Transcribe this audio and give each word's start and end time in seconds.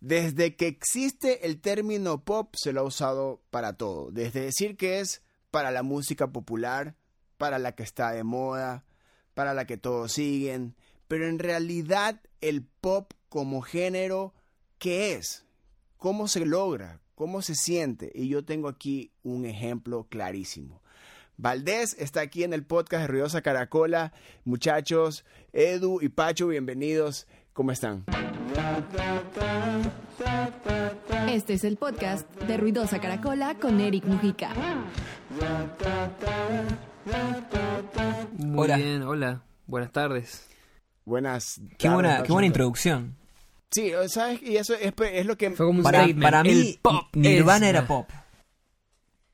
Desde 0.00 0.56
que 0.56 0.66
existe 0.66 1.46
el 1.46 1.60
término 1.60 2.24
pop 2.24 2.54
se 2.56 2.72
lo 2.72 2.82
ha 2.82 2.84
usado 2.84 3.42
para 3.50 3.74
todo. 3.74 4.10
Desde 4.10 4.40
decir 4.40 4.76
que 4.76 5.00
es 5.00 5.22
para 5.50 5.70
la 5.70 5.82
música 5.82 6.32
popular, 6.32 6.96
para 7.38 7.58
la 7.58 7.72
que 7.72 7.82
está 7.82 8.12
de 8.12 8.24
moda, 8.24 8.84
para 9.34 9.54
la 9.54 9.66
que 9.66 9.76
todos 9.76 10.12
siguen. 10.12 10.74
Pero 11.08 11.26
en 11.26 11.38
realidad 11.38 12.20
el 12.40 12.64
pop 12.64 13.12
como 13.28 13.62
género, 13.62 14.34
¿qué 14.78 15.14
es? 15.14 15.44
¿Cómo 15.96 16.28
se 16.28 16.44
logra? 16.44 17.00
¿Cómo 17.14 17.40
se 17.40 17.54
siente? 17.54 18.12
Y 18.14 18.28
yo 18.28 18.44
tengo 18.44 18.68
aquí 18.68 19.12
un 19.22 19.46
ejemplo 19.46 20.06
clarísimo. 20.10 20.82
Valdés 21.38 21.96
está 21.98 22.20
aquí 22.20 22.44
en 22.44 22.52
el 22.52 22.64
podcast 22.64 23.02
de 23.02 23.08
Ruidosa 23.08 23.42
Caracola. 23.42 24.12
Muchachos, 24.44 25.24
Edu 25.52 26.00
y 26.00 26.08
Pacho, 26.08 26.48
bienvenidos. 26.48 27.26
¿Cómo 27.52 27.72
están? 27.72 28.04
Este 31.28 31.54
es 31.54 31.64
el 31.64 31.76
podcast 31.76 32.26
de 32.42 32.56
Ruidosa 32.56 32.98
Caracola 33.00 33.54
con 33.60 33.80
Eric 33.80 34.04
Mujica. 34.06 34.50
Muy 38.38 38.64
Hola. 38.64 38.76
bien, 38.78 39.02
hola. 39.02 39.42
Buenas 39.66 39.92
tardes. 39.92 40.48
Buenas. 41.04 41.60
Qué 41.76 41.88
tardes, 41.88 41.94
buena, 41.94 42.08
Pacho. 42.16 42.24
qué 42.24 42.32
buena 42.32 42.46
introducción. 42.46 43.16
Sí, 43.70 43.92
¿sabes? 44.08 44.40
Y 44.42 44.56
eso 44.56 44.74
es, 44.74 44.92
es 45.12 45.26
lo 45.26 45.36
que... 45.36 45.50
Fue 45.50 45.66
como 45.66 45.80
un 45.80 45.84
Para, 45.84 46.06
para 46.22 46.42
mí, 46.42 46.50
El 46.50 46.78
pop 46.80 47.04
Nirvana 47.14 47.66
es- 47.66 47.70
era 47.70 47.86
pop. 47.86 48.08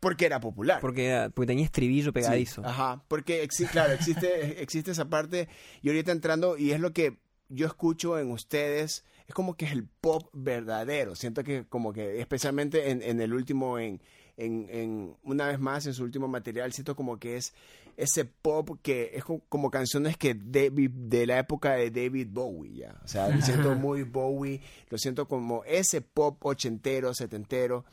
Porque 0.00 0.26
era 0.26 0.40
popular. 0.40 0.80
Porque, 0.80 1.06
era- 1.06 1.28
porque 1.30 1.46
tenía 1.46 1.64
estribillo 1.64 2.06
Sí, 2.06 2.12
pegadizo. 2.12 2.66
ajá, 2.66 3.04
porque 3.06 3.46
exi- 3.48 3.68
claro, 3.70 3.92
existe, 3.92 4.60
existe 4.62 4.90
esa 4.90 5.04
parte 5.04 5.48
y 5.80 5.88
ahorita 5.90 6.10
entrando, 6.10 6.56
y 6.58 6.72
es 6.72 6.80
lo 6.80 6.92
que 6.92 7.18
yo 7.54 7.66
escucho 7.66 8.18
en 8.18 8.30
ustedes, 8.30 9.04
es 9.26 9.34
como 9.34 9.54
que 9.54 9.66
es 9.66 9.72
el 9.72 9.84
pop 9.86 10.28
verdadero. 10.32 11.14
Siento 11.14 11.42
que 11.44 11.64
como 11.68 11.92
que, 11.92 12.20
especialmente 12.20 12.90
en, 12.90 13.02
en 13.02 13.20
el 13.20 13.32
último, 13.34 13.78
en, 13.78 14.00
en, 14.36 14.66
en- 14.70 15.16
una 15.22 15.46
vez 15.48 15.58
más, 15.60 15.86
en 15.86 15.94
su 15.94 16.02
último 16.04 16.28
material, 16.28 16.72
siento 16.72 16.96
como 16.96 17.18
que 17.18 17.36
es 17.36 17.52
ese 17.96 18.24
pop 18.24 18.70
que 18.82 19.10
es 19.14 19.22
co- 19.24 19.42
como 19.48 19.70
canciones 19.70 20.16
que 20.16 20.34
David, 20.34 20.90
de 20.92 21.26
la 21.26 21.38
época 21.38 21.74
de 21.74 21.90
David 21.90 22.28
Bowie, 22.30 22.74
ya. 22.78 22.98
O 23.04 23.08
sea, 23.08 23.28
lo 23.28 23.40
siento 23.42 23.74
muy 23.74 24.02
Bowie, 24.02 24.60
lo 24.88 24.96
siento 24.98 25.28
como 25.28 25.62
ese 25.64 26.00
pop 26.00 26.44
ochentero, 26.46 27.12
setentero, 27.14 27.84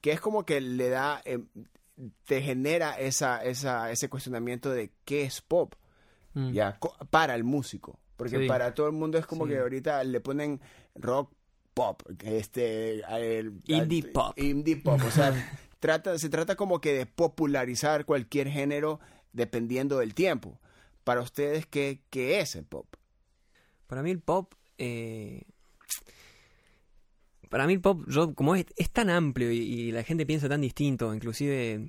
que 0.00 0.12
es 0.12 0.20
como 0.20 0.44
que 0.46 0.60
le 0.60 0.88
da, 0.88 1.20
eh, 1.26 1.38
te 2.24 2.40
genera 2.40 2.98
esa, 2.98 3.44
esa, 3.44 3.90
ese 3.92 4.08
cuestionamiento 4.08 4.70
de 4.70 4.90
qué 5.04 5.22
es 5.24 5.40
pop, 5.42 5.74
Mm. 6.34 6.52
ya, 6.52 6.78
para 7.10 7.34
el 7.34 7.44
músico. 7.44 7.98
Porque 8.22 8.38
Sí. 8.38 8.48
para 8.48 8.74
todo 8.74 8.86
el 8.86 8.92
mundo 8.92 9.18
es 9.18 9.26
como 9.26 9.46
Sí. 9.46 9.52
que 9.52 9.58
ahorita 9.58 10.04
le 10.04 10.20
ponen 10.20 10.60
rock 10.94 11.32
pop, 11.74 12.02
este, 12.24 13.00
el- 13.10 13.60
Indie 13.66 14.04
pop. 14.04 14.38
Indie 14.38 14.76
pop, 14.76 15.00
o 15.06 15.10
sea, 15.10 15.32
trata, 15.80 16.18
se 16.18 16.28
trata 16.28 16.54
como 16.56 16.80
que 16.80 16.92
de 16.92 17.06
popularizar 17.06 18.04
cualquier 18.04 18.48
género 18.48 19.00
dependiendo 19.32 19.98
del 19.98 20.14
tiempo. 20.14 20.60
Para 21.04 21.20
ustedes, 21.22 21.66
¿qué, 21.66 22.02
qué 22.10 22.40
es 22.40 22.54
el 22.54 22.64
pop? 22.64 22.86
Para 23.86 24.02
mí 24.02 24.10
el 24.10 24.20
pop... 24.20 24.54
eh, 24.78 25.42
Para 27.48 27.66
mí 27.66 27.74
el 27.74 27.80
pop, 27.80 28.02
yo, 28.08 28.34
como 28.34 28.54
es, 28.56 28.64
es 28.76 28.90
tan 28.90 29.10
amplio 29.10 29.50
y, 29.52 29.58
y 29.58 29.92
la 29.92 30.02
gente 30.04 30.24
piensa 30.24 30.48
tan 30.48 30.60
distinto, 30.62 31.12
inclusive 31.14 31.88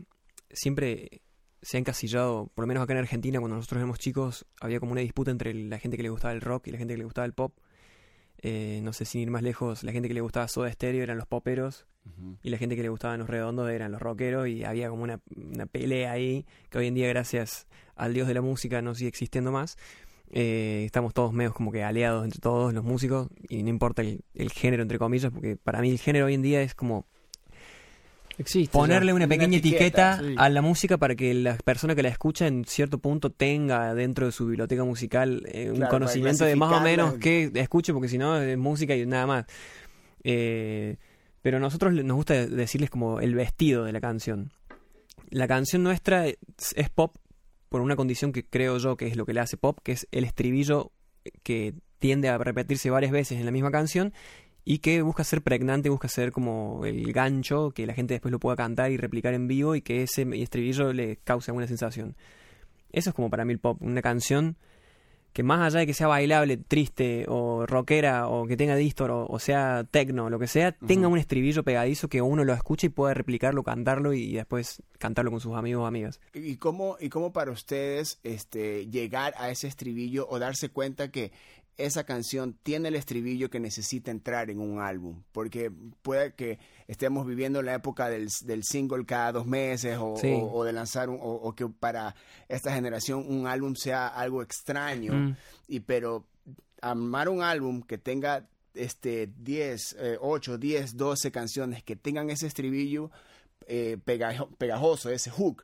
siempre 0.51 1.21
se 1.63 1.77
ha 1.77 1.79
encasillado, 1.79 2.51
por 2.53 2.63
lo 2.63 2.67
menos 2.67 2.83
acá 2.83 2.93
en 2.93 2.99
Argentina, 2.99 3.39
cuando 3.39 3.55
nosotros 3.55 3.77
éramos 3.77 3.97
chicos, 3.97 4.45
había 4.59 4.79
como 4.79 4.91
una 4.91 5.01
disputa 5.01 5.31
entre 5.31 5.53
la 5.53 5.79
gente 5.79 5.97
que 5.97 6.03
le 6.03 6.09
gustaba 6.09 6.33
el 6.33 6.41
rock 6.41 6.67
y 6.67 6.71
la 6.71 6.77
gente 6.77 6.93
que 6.93 6.97
le 6.99 7.05
gustaba 7.05 7.25
el 7.25 7.33
pop. 7.33 7.57
Eh, 8.39 8.81
no 8.83 8.91
sé, 8.91 9.05
sin 9.05 9.21
ir 9.21 9.31
más 9.31 9.41
lejos, 9.41 9.83
la 9.83 9.93
gente 9.93 10.09
que 10.09 10.13
le 10.13 10.19
gustaba 10.19 10.49
Soda 10.49 10.69
Stereo 10.69 11.01
eran 11.01 11.17
los 11.17 11.27
poperos 11.27 11.87
y 12.41 12.49
la 12.49 12.57
gente 12.57 12.75
que 12.75 12.83
le 12.83 12.89
gustaban 12.89 13.19
los 13.19 13.29
redondos 13.29 13.69
eran 13.69 13.93
los 13.93 14.01
rockeros 14.01 14.49
y 14.49 14.65
había 14.65 14.89
como 14.89 15.03
una, 15.03 15.21
una 15.37 15.65
pelea 15.65 16.11
ahí 16.11 16.45
que 16.69 16.77
hoy 16.77 16.87
en 16.87 16.95
día 16.95 17.07
gracias 17.07 17.67
al 17.95 18.13
dios 18.13 18.27
de 18.27 18.33
la 18.33 18.41
música 18.41 18.81
no 18.81 18.93
sigue 18.95 19.07
existiendo 19.07 19.53
más. 19.53 19.77
Eh, 20.29 20.83
estamos 20.85 21.13
todos 21.13 21.31
medios 21.31 21.53
como 21.53 21.71
que 21.71 21.83
aliados 21.83 22.25
entre 22.25 22.41
todos 22.41 22.73
los 22.73 22.83
músicos 22.83 23.29
y 23.47 23.63
no 23.63 23.69
importa 23.69 24.01
el, 24.01 24.25
el 24.33 24.51
género 24.51 24.83
entre 24.83 24.99
comillas 24.99 25.31
porque 25.31 25.55
para 25.55 25.79
mí 25.79 25.91
el 25.91 25.99
género 25.99 26.25
hoy 26.25 26.33
en 26.33 26.41
día 26.41 26.61
es 26.61 26.75
como 26.75 27.07
Existe. 28.37 28.71
ponerle 28.71 29.07
ya. 29.11 29.15
una 29.15 29.25
Una 29.25 29.29
pequeña 29.29 29.57
etiqueta, 29.57 30.13
etiqueta, 30.15 30.19
sí. 30.29 30.35
a 30.37 30.49
la 30.49 30.61
música 30.61 30.97
para 30.97 31.15
que 31.15 31.33
la 31.33 31.55
persona 31.57 31.95
que 31.95 32.03
la 32.03 32.09
escucha 32.09 32.47
en 32.47 32.65
cierto 32.65 32.97
punto 32.99 33.29
tenga 33.31 33.93
dentro 33.93 34.25
de 34.25 34.31
su 34.31 34.47
biblioteca 34.47 34.83
musical 34.83 35.43
eh, 35.47 35.69
un 35.69 35.77
Claro, 35.77 35.91
conocimiento 35.91 36.43
de 36.45 36.55
más 36.55 36.73
o 36.73 36.81
menos 36.81 37.13
que 37.15 37.51
escuche, 37.53 37.93
porque 37.93 38.07
si 38.09 38.17
no 38.17 38.37
es 38.41 38.57
música 38.57 38.95
y 38.95 39.05
nada 39.05 39.27
más. 39.27 39.45
Eh, 40.23 40.97
pero 41.41 41.57
a 41.57 41.59
nosotros 41.59 41.93
nos 41.93 42.15
gusta 42.15 42.33
decirles 42.47 42.89
como 42.89 43.19
el 43.19 43.35
vestido 43.35 43.83
de 43.83 43.91
la 43.91 43.99
canción. 44.01 44.51
La 45.29 45.47
canción 45.47 45.83
nuestra 45.83 46.27
es, 46.27 46.37
es 46.75 46.89
pop 46.89 47.15
por 47.69 47.81
una 47.81 47.95
condición 47.95 48.31
que 48.31 48.45
creo 48.45 48.77
yo 48.77 48.97
que 48.97 49.07
es 49.07 49.15
lo 49.17 49.25
que 49.25 49.33
le 49.33 49.39
hace 49.41 49.57
pop, 49.57 49.77
que 49.83 49.91
es 49.93 50.07
el 50.11 50.23
estribillo 50.23 50.91
que 51.43 51.73
tiende 51.99 52.29
a 52.29 52.37
repetirse 52.37 52.89
varias 52.89 53.11
veces 53.11 53.39
en 53.39 53.45
la 53.45 53.51
misma 53.51 53.71
canción 53.71 54.13
y 54.65 54.79
que 54.79 55.01
busca 55.01 55.23
ser 55.23 55.41
pregnante, 55.41 55.89
busca 55.89 56.07
ser 56.07 56.31
como 56.31 56.85
el 56.85 57.11
gancho, 57.11 57.71
que 57.71 57.85
la 57.85 57.93
gente 57.93 58.13
después 58.13 58.31
lo 58.31 58.39
pueda 58.39 58.55
cantar 58.55 58.91
y 58.91 58.97
replicar 58.97 59.33
en 59.33 59.47
vivo 59.47 59.75
y 59.75 59.81
que 59.81 60.03
ese 60.03 60.27
estribillo 60.41 60.93
le 60.93 61.17
cause 61.17 61.51
alguna 61.51 61.67
sensación. 61.67 62.15
Eso 62.91 63.09
es 63.09 63.15
como 63.15 63.29
para 63.29 63.43
mí 63.43 63.53
el 63.53 63.59
pop, 63.59 63.81
una 63.81 64.01
canción 64.01 64.55
que 65.33 65.41
más 65.41 65.61
allá 65.61 65.79
de 65.79 65.87
que 65.87 65.95
sea 65.95 66.07
bailable, 66.07 66.57
triste 66.57 67.25
o 67.27 67.65
rockera 67.65 68.27
o 68.27 68.45
que 68.45 68.55
tenga 68.55 68.75
distor 68.75 69.09
o, 69.09 69.25
o 69.25 69.39
sea 69.39 69.83
tecno, 69.89 70.29
lo 70.29 70.37
que 70.37 70.45
sea, 70.45 70.73
tenga 70.73 71.07
un 71.07 71.17
estribillo 71.17 71.63
pegadizo 71.63 72.07
que 72.07 72.21
uno 72.21 72.43
lo 72.45 72.53
escuche 72.53 72.87
y 72.87 72.89
pueda 72.91 73.15
replicarlo, 73.15 73.63
cantarlo 73.63 74.13
y 74.13 74.33
después 74.33 74.83
cantarlo 74.99 75.31
con 75.31 75.39
sus 75.39 75.55
amigos 75.55 75.83
o 75.83 75.85
amigas. 75.87 76.21
¿Y 76.35 76.57
cómo, 76.57 76.97
y 76.99 77.09
cómo 77.09 77.33
para 77.33 77.51
ustedes 77.51 78.19
este, 78.23 78.85
llegar 78.85 79.33
a 79.37 79.49
ese 79.49 79.67
estribillo 79.67 80.27
o 80.29 80.37
darse 80.37 80.69
cuenta 80.69 81.09
que 81.09 81.31
esa 81.77 82.03
canción 82.05 82.57
tiene 82.63 82.89
el 82.89 82.95
estribillo 82.95 83.49
que 83.49 83.59
necesita 83.59 84.11
entrar 84.11 84.49
en 84.49 84.59
un 84.59 84.79
álbum? 84.79 85.23
Porque 85.31 85.71
puede 86.01 86.33
que 86.33 86.59
estemos 86.87 87.25
viviendo 87.25 87.61
la 87.61 87.73
época 87.73 88.09
del, 88.09 88.27
del 88.43 88.63
single 88.63 89.05
cada 89.05 89.31
dos 89.31 89.45
meses 89.47 89.97
o, 89.99 90.15
Sí. 90.17 90.31
o- 90.33 90.51
o 90.53 90.63
de 90.63 90.73
lanzar 90.73 91.09
un, 91.09 91.17
o, 91.19 91.31
o 91.33 91.53
que 91.55 91.67
para 91.67 92.15
esta 92.47 92.73
generación 92.73 93.25
un 93.27 93.47
álbum 93.47 93.75
sea 93.75 94.07
algo 94.07 94.41
extraño. 94.41 95.13
Mm. 95.13 95.35
Y 95.67 95.79
pero 95.81 96.25
armar 96.81 97.29
un 97.29 97.41
álbum 97.41 97.81
que 97.81 97.97
tenga 97.97 98.47
este 98.75 99.29
10, 99.39 99.95
eh, 99.99 100.17
8, 100.19 100.57
10, 100.57 100.97
12 100.97 101.31
canciones 101.31 101.83
que 101.83 101.95
tengan 101.95 102.29
ese 102.29 102.47
estribillo 102.47 103.11
eh, 103.67 103.97
pegajo- 104.03 104.49
pegajoso, 104.57 105.09
ese 105.09 105.29
hook. 105.29 105.63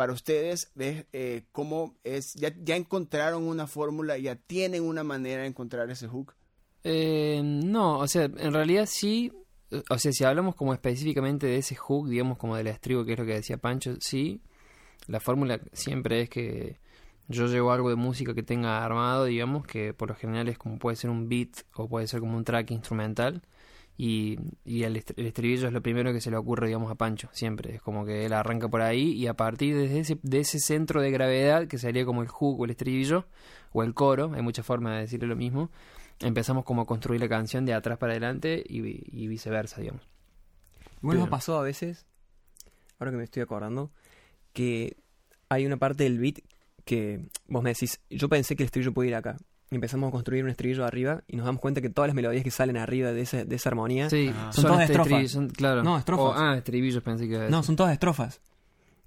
Para 0.00 0.14
ustedes, 0.14 0.72
¿ves, 0.74 1.04
eh, 1.12 1.42
¿cómo 1.52 1.94
es? 2.04 2.32
Ya, 2.32 2.54
¿Ya 2.64 2.74
encontraron 2.74 3.46
una 3.46 3.66
fórmula? 3.66 4.16
¿Ya 4.16 4.34
tienen 4.34 4.82
una 4.82 5.04
manera 5.04 5.42
de 5.42 5.48
encontrar 5.48 5.90
ese 5.90 6.08
hook? 6.08 6.32
Eh, 6.84 7.42
no, 7.44 7.98
o 7.98 8.08
sea, 8.08 8.22
en 8.24 8.54
realidad 8.54 8.88
sí. 8.90 9.30
O 9.90 9.98
sea, 9.98 10.10
si 10.10 10.24
hablamos 10.24 10.54
como 10.54 10.72
específicamente 10.72 11.46
de 11.46 11.58
ese 11.58 11.74
hook, 11.74 12.08
digamos 12.08 12.38
como 12.38 12.56
del 12.56 12.68
estribo, 12.68 13.04
que 13.04 13.12
es 13.12 13.18
lo 13.18 13.26
que 13.26 13.34
decía 13.34 13.58
Pancho, 13.58 13.96
sí. 14.00 14.40
La 15.06 15.20
fórmula 15.20 15.60
siempre 15.74 16.22
es 16.22 16.30
que 16.30 16.78
yo 17.28 17.46
llevo 17.46 17.70
algo 17.70 17.90
de 17.90 17.96
música 17.96 18.32
que 18.32 18.42
tenga 18.42 18.82
armado, 18.82 19.26
digamos, 19.26 19.66
que 19.66 19.92
por 19.92 20.08
lo 20.08 20.14
general 20.14 20.48
es 20.48 20.56
como 20.56 20.78
puede 20.78 20.96
ser 20.96 21.10
un 21.10 21.28
beat 21.28 21.50
o 21.74 21.90
puede 21.90 22.06
ser 22.06 22.20
como 22.20 22.38
un 22.38 22.44
track 22.44 22.70
instrumental. 22.70 23.42
Y, 24.02 24.38
y 24.64 24.84
el, 24.84 24.96
el 24.96 25.26
estribillo 25.26 25.66
es 25.66 25.74
lo 25.74 25.82
primero 25.82 26.10
que 26.14 26.22
se 26.22 26.30
le 26.30 26.38
ocurre, 26.38 26.68
digamos, 26.68 26.90
a 26.90 26.94
Pancho, 26.94 27.28
siempre. 27.32 27.74
Es 27.74 27.82
como 27.82 28.06
que 28.06 28.24
él 28.24 28.32
arranca 28.32 28.66
por 28.66 28.80
ahí 28.80 29.12
y 29.12 29.26
a 29.26 29.34
partir 29.34 29.76
de 29.76 30.00
ese, 30.00 30.18
de 30.22 30.40
ese 30.40 30.58
centro 30.58 31.02
de 31.02 31.10
gravedad, 31.10 31.66
que 31.68 31.76
sería 31.76 32.06
como 32.06 32.22
el 32.22 32.28
hook 32.28 32.60
o 32.60 32.64
el 32.64 32.70
estribillo, 32.70 33.26
o 33.72 33.82
el 33.82 33.92
coro, 33.92 34.32
hay 34.34 34.40
muchas 34.40 34.64
formas 34.64 34.94
de 34.94 35.00
decirle 35.00 35.26
lo 35.26 35.36
mismo, 35.36 35.70
empezamos 36.20 36.64
como 36.64 36.80
a 36.80 36.86
construir 36.86 37.20
la 37.20 37.28
canción 37.28 37.66
de 37.66 37.74
atrás 37.74 37.98
para 37.98 38.14
adelante 38.14 38.64
y, 38.66 38.78
y 38.78 39.26
viceversa, 39.28 39.82
digamos. 39.82 40.08
Pero- 41.02 41.28
pasó 41.28 41.58
a 41.58 41.62
veces, 41.62 42.06
ahora 42.98 43.10
que 43.10 43.18
me 43.18 43.24
estoy 43.24 43.42
acordando, 43.42 43.90
que 44.54 44.96
hay 45.50 45.66
una 45.66 45.76
parte 45.76 46.04
del 46.04 46.18
beat 46.18 46.38
que 46.86 47.28
vos 47.48 47.62
me 47.62 47.74
decís, 47.74 48.00
yo 48.08 48.30
pensé 48.30 48.56
que 48.56 48.62
el 48.62 48.68
estribillo 48.68 48.94
podía 48.94 49.10
ir 49.10 49.16
acá. 49.16 49.36
Y 49.70 49.76
empezamos 49.76 50.08
a 50.08 50.10
construir 50.10 50.42
un 50.42 50.50
estribillo 50.50 50.84
arriba 50.84 51.22
y 51.28 51.36
nos 51.36 51.46
damos 51.46 51.60
cuenta 51.60 51.80
que 51.80 51.90
todas 51.90 52.08
las 52.08 52.14
melodías 52.16 52.42
que 52.42 52.50
salen 52.50 52.76
arriba 52.76 53.12
de, 53.12 53.20
ese, 53.22 53.44
de 53.44 53.54
esa 53.56 53.68
armonía, 53.68 54.10
Sí, 54.10 54.32
Ah. 54.34 54.50
Son 54.52 54.64
todas 54.64 54.90
estrofas. 54.90 55.30
son- 55.30 55.48
claro. 55.50 55.82
No, 55.84 55.96
estrofas. 55.96 56.34
Ah, 56.36 56.56
estribillos 56.56 57.02
pensé 57.02 57.28
que 57.28 57.38
no, 57.48 57.62
son 57.62 57.76
todas 57.76 57.92
estrofas. 57.92 58.40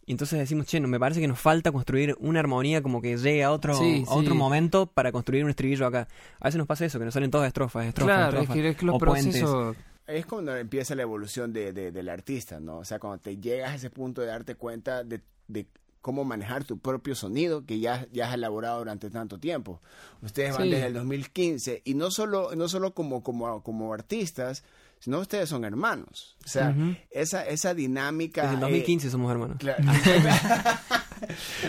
Y 0.06 0.12
entonces 0.14 0.38
decimos, 0.40 0.66
che, 0.66 0.80
no, 0.82 0.88
me 0.88 1.00
parece 1.00 1.22
que 1.22 1.28
nos 1.28 1.40
falta 1.40 1.72
construir 1.72 2.16
una 2.20 2.40
armonía 2.42 2.82
como 2.82 3.02
que 3.02 3.18
llegue 3.18 3.44
a 3.44 3.52
otro, 3.52 3.74
Sí, 3.76 4.04
a 4.08 4.14
otro 4.14 4.34
sí. 4.34 4.38
momento 4.38 4.86
para 4.86 5.12
construir 5.14 5.44
un 5.44 5.50
estribillo 5.50 5.86
acá. 5.86 6.08
A 6.40 6.46
veces 6.46 6.58
nos 6.58 6.68
pasa 6.68 6.86
eso, 6.86 7.00
que 7.00 7.06
nos 7.06 7.14
salen 7.14 7.32
todas 7.32 7.48
estrofas, 7.48 7.86
estrofas, 7.86 8.16
Claro, 8.16 8.38
es 8.38 8.44
estrofas, 8.44 8.54
que, 8.62 8.70
es 8.70 8.76
que 8.78 8.86
los 8.86 8.96
o 8.96 9.00
puentes. 9.00 9.26
procesos... 9.42 9.76
Es 10.08 10.26
cuando 10.26 10.56
empieza 10.58 10.96
la 10.96 11.04
evolución 11.04 11.54
de, 11.54 11.72
de- 11.72 11.92
del 11.94 12.10
artista, 12.10 12.60
¿no? 12.60 12.80
O 12.80 12.86
sea, 12.86 13.00
cuando 13.00 13.20
te 13.20 13.38
llegas 13.38 13.72
a 13.72 13.76
ese 13.76 13.90
punto 13.90 14.20
de 14.22 14.28
darte 14.28 14.56
cuenta 14.56 15.04
de, 15.06 15.22
de 15.48 15.66
cómo 16.04 16.24
manejar 16.26 16.66
tu 16.66 16.78
propio 16.78 17.16
sonido 17.16 17.66
que 17.66 17.80
ya, 17.80 18.06
ya 18.12 18.28
has 18.28 18.34
elaborado 18.36 18.78
durante 18.78 19.10
tanto 19.10 19.40
tiempo. 19.40 19.82
Ustedes 20.22 20.54
van 20.54 20.64
Sí. 20.66 20.70
desde 20.70 20.86
el 20.88 20.94
2015 20.94 21.82
y 21.86 21.94
no 21.96 22.12
solo, 22.12 22.54
no 22.56 22.68
solo 22.68 22.94
como, 22.94 23.24
como, 23.24 23.64
como 23.64 23.94
artistas, 23.94 24.64
sino 25.00 25.20
ustedes 25.20 25.48
son 25.50 25.64
hermanos. 25.66 26.36
O 26.46 26.48
sea, 26.48 26.76
esa, 27.10 27.46
esa 27.48 27.74
dinámica... 27.74 28.42
Desde 28.44 28.54
el 28.56 28.60
eh, 28.60 28.66
2015 28.66 29.10
somos 29.10 29.32
hermanos. 29.32 29.58
Claro. 29.60 29.84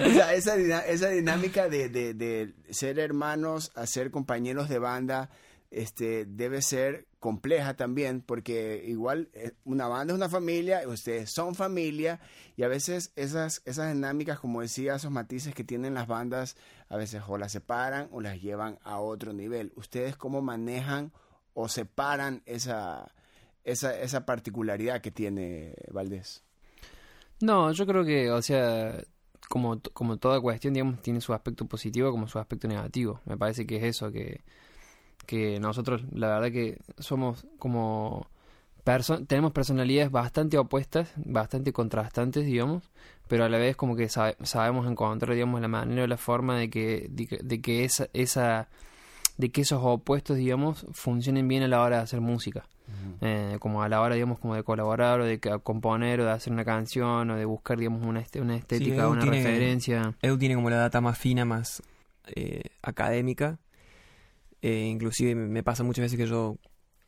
O 0.04 0.10
sea, 0.10 0.34
esa, 0.34 0.56
esa 0.86 1.08
dinámica 1.10 1.68
de, 1.68 1.88
de- 1.88 2.12
de 2.12 2.52
ser 2.70 2.98
hermanos 2.98 3.70
a 3.76 3.86
ser 3.86 4.10
compañeros 4.10 4.68
de 4.68 4.80
banda 4.80 5.30
este, 5.74 6.24
debe 6.24 6.62
ser 6.62 7.06
compleja 7.18 7.74
también, 7.74 8.20
porque 8.20 8.84
igual 8.86 9.28
eh, 9.32 9.52
una 9.64 9.88
banda 9.88 10.12
es 10.12 10.16
una 10.16 10.28
familia, 10.28 10.82
ustedes 10.86 11.32
son 11.32 11.54
familia, 11.54 12.20
y 12.56 12.62
a 12.62 12.68
veces 12.68 13.12
esas, 13.16 13.62
esas 13.64 13.92
dinámicas, 13.92 14.38
como 14.38 14.60
decía, 14.60 14.94
esos 14.94 15.10
matices 15.10 15.54
que 15.54 15.64
tienen 15.64 15.94
las 15.94 16.06
bandas, 16.06 16.56
a 16.88 16.96
veces 16.96 17.22
o 17.26 17.38
las 17.38 17.52
separan 17.52 18.08
o 18.12 18.20
las 18.20 18.40
llevan 18.40 18.78
a 18.84 18.98
otro 18.98 19.32
nivel. 19.32 19.72
¿Ustedes 19.74 20.16
cómo 20.16 20.42
manejan 20.42 21.12
o 21.54 21.68
separan 21.68 22.42
esa, 22.46 23.12
esa, 23.64 23.98
esa 23.98 24.26
particularidad 24.26 25.00
que 25.00 25.10
tiene 25.10 25.74
Valdés? 25.90 26.44
No, 27.40 27.72
yo 27.72 27.86
creo 27.86 28.04
que, 28.04 28.30
o 28.30 28.42
sea, 28.42 29.02
como, 29.48 29.80
como 29.92 30.18
toda 30.18 30.40
cuestión, 30.40 30.74
digamos, 30.74 31.02
tiene 31.02 31.20
su 31.20 31.34
aspecto 31.34 31.66
positivo 31.66 32.10
como 32.10 32.28
su 32.28 32.38
aspecto 32.38 32.68
negativo. 32.68 33.20
Me 33.24 33.36
parece 33.36 33.66
que 33.66 33.76
es 33.78 33.84
eso, 33.84 34.12
que, 34.12 34.42
que 35.24 35.58
nosotros, 35.60 36.04
la 36.12 36.28
verdad 36.28 36.50
que 36.52 36.78
somos 36.98 37.46
como... 37.58 38.26
perso- 38.84 39.24
tenemos 39.26 39.52
personalidades 39.52 40.10
bastante 40.10 40.58
opuestas, 40.58 41.12
bastante 41.16 41.72
contrastantes, 41.72 42.44
digamos, 42.46 42.90
pero 43.28 43.44
a 43.44 43.48
la 43.48 43.58
vez 43.58 43.76
como 43.76 43.96
que 43.96 44.08
sabe- 44.08 44.36
sabemos 44.42 44.86
encontrar, 44.90 45.34
digamos, 45.34 45.60
la 45.60 45.68
manera 45.68 46.04
o 46.04 46.06
la 46.06 46.16
forma 46.18 46.58
de 46.58 46.68
que, 46.70 47.06
de 47.10 47.26
que, 47.26 47.38
de 47.42 47.60
que 47.60 47.84
esa, 47.84 48.08
esa, 48.12 48.68
de 49.38 49.48
que 49.50 49.62
esos 49.62 49.80
opuestos, 49.82 50.36
digamos, 50.36 50.86
funcionen 50.92 51.48
bien 51.48 51.62
a 51.62 51.68
la 51.68 51.80
hora 51.82 51.96
de 51.96 52.02
hacer 52.02 52.20
música. 52.20 52.66
Eh, 53.22 53.56
como 53.60 53.82
a 53.82 53.88
la 53.88 54.02
hora, 54.02 54.14
digamos, 54.16 54.38
como 54.38 54.54
de 54.54 54.62
colaborar 54.62 55.20
o 55.20 55.24
de 55.24 55.40
componer 55.62 56.20
o 56.20 56.24
de 56.26 56.32
hacer 56.32 56.52
una 56.52 56.64
canción 56.66 57.30
o 57.30 57.36
de 57.36 57.44
buscar, 57.46 57.78
digamos, 57.78 58.02
una, 58.04 58.22
una 58.40 58.56
estética, 58.56 59.02
Edu 59.02 59.10
una 59.12 59.20
tiene- 59.22 59.42
referencia. 59.42 60.14
Edu 60.20 60.36
tiene 60.36 60.54
como 60.56 60.68
la 60.68 60.76
data 60.76 61.00
más 61.00 61.16
fina, 61.16 61.46
más 61.46 61.82
eh, 62.26 62.62
académica. 62.82 63.58
Eh, 64.66 64.86
inclusive 64.86 65.34
me 65.34 65.62
pasa 65.62 65.82
muchas 65.84 66.04
veces 66.04 66.16
que 66.18 66.26
yo 66.26 66.56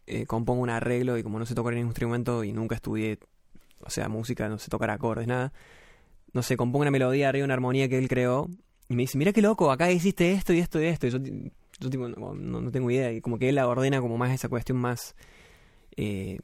eh, 0.06 0.26
compongo 0.26 0.60
un 0.60 0.68
arreglo 0.68 1.16
y 1.16 1.22
como 1.22 1.38
no 1.38 1.46
sé 1.46 1.54
tocar 1.54 1.72
ningún 1.72 1.88
instrumento 1.88 2.44
y 2.44 2.52
nunca 2.52 2.74
estudié, 2.74 3.18
o 3.80 3.88
sea, 3.88 4.10
música, 4.10 4.46
no 4.50 4.58
sé 4.58 4.68
tocar 4.68 4.90
acordes, 4.90 5.26
nada. 5.26 5.54
No 6.34 6.42
sé, 6.42 6.58
compongo 6.58 6.82
una 6.82 6.90
melodía 6.90 7.30
arriba 7.30 7.42
de 7.42 7.44
una 7.46 7.54
armonía 7.54 7.88
que 7.88 7.96
él 7.96 8.08
creó 8.08 8.50
y 8.90 8.94
me 8.94 9.04
dice, 9.04 9.16
mira 9.16 9.32
qué 9.32 9.40
loco, 9.40 9.70
acá 9.70 9.90
hiciste 9.90 10.32
esto 10.32 10.52
y 10.52 10.58
esto 10.58 10.82
y 10.82 10.84
esto. 10.84 11.06
Y 11.06 11.10
yo, 11.10 11.18
yo 11.80 11.88
tipo, 11.90 12.08
no, 12.08 12.34
no- 12.34 12.60
no 12.60 12.70
tengo 12.70 12.90
idea. 12.90 13.10
Y 13.10 13.22
como 13.22 13.38
que 13.38 13.48
él 13.48 13.54
la 13.54 13.66
ordena 13.66 14.02
como 14.02 14.18
más 14.18 14.32
esa 14.32 14.50
cuestión 14.50 14.76
más, 14.76 15.16
eh, 15.96 16.38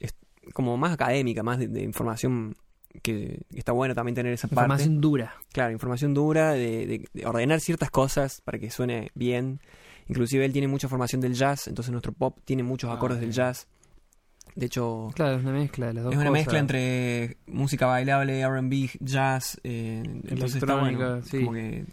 es- 0.00 0.14
como 0.52 0.76
más 0.76 0.92
académica, 0.92 1.42
más 1.42 1.58
de, 1.58 1.68
de 1.68 1.82
información 1.82 2.56
que 3.02 3.40
está 3.54 3.72
bueno 3.72 3.94
también 3.94 4.14
tener 4.14 4.34
esa 4.34 4.48
parte. 4.48 4.60
Información 4.64 5.00
dura. 5.00 5.34
Claro, 5.52 5.72
información 5.72 6.12
dura, 6.12 6.52
de, 6.52 6.86
de- 6.86 7.08
de 7.14 7.26
ordenar 7.26 7.60
ciertas 7.60 7.90
cosas 7.90 8.42
para 8.42 8.58
que 8.58 8.70
suene 8.70 9.10
bien. 9.14 9.60
Inclusive 10.08 10.44
él 10.44 10.52
tiene 10.52 10.68
mucha 10.68 10.88
formación 10.88 11.20
del 11.20 11.34
jazz, 11.34 11.68
entonces 11.68 11.92
nuestro 11.92 12.12
pop 12.12 12.38
tiene 12.44 12.62
muchos 12.62 12.90
Ah, 12.90 12.94
acordes 12.94 13.20
del 13.20 13.32
jazz. 13.32 13.66
De 14.54 14.66
hecho, 14.66 15.10
Claro, 15.14 15.36
es 15.36 15.42
una 15.42 15.52
mezcla 15.52 15.86
de 15.88 15.92
las 15.94 16.04
dos 16.04 16.12
es 16.14 16.16
una 16.18 16.30
cosas. 16.30 16.40
mezcla 16.44 16.58
entre 16.58 17.36
música 17.46 17.86
bailable, 17.86 18.40
R&B, 18.40 18.90
jazz, 19.00 19.60
eh, 19.62 20.02
entonces 20.04 20.56
está 20.56 20.74
bueno, 20.76 21.22
sí. 21.22 21.38
como 21.44 21.52
que 21.52 21.84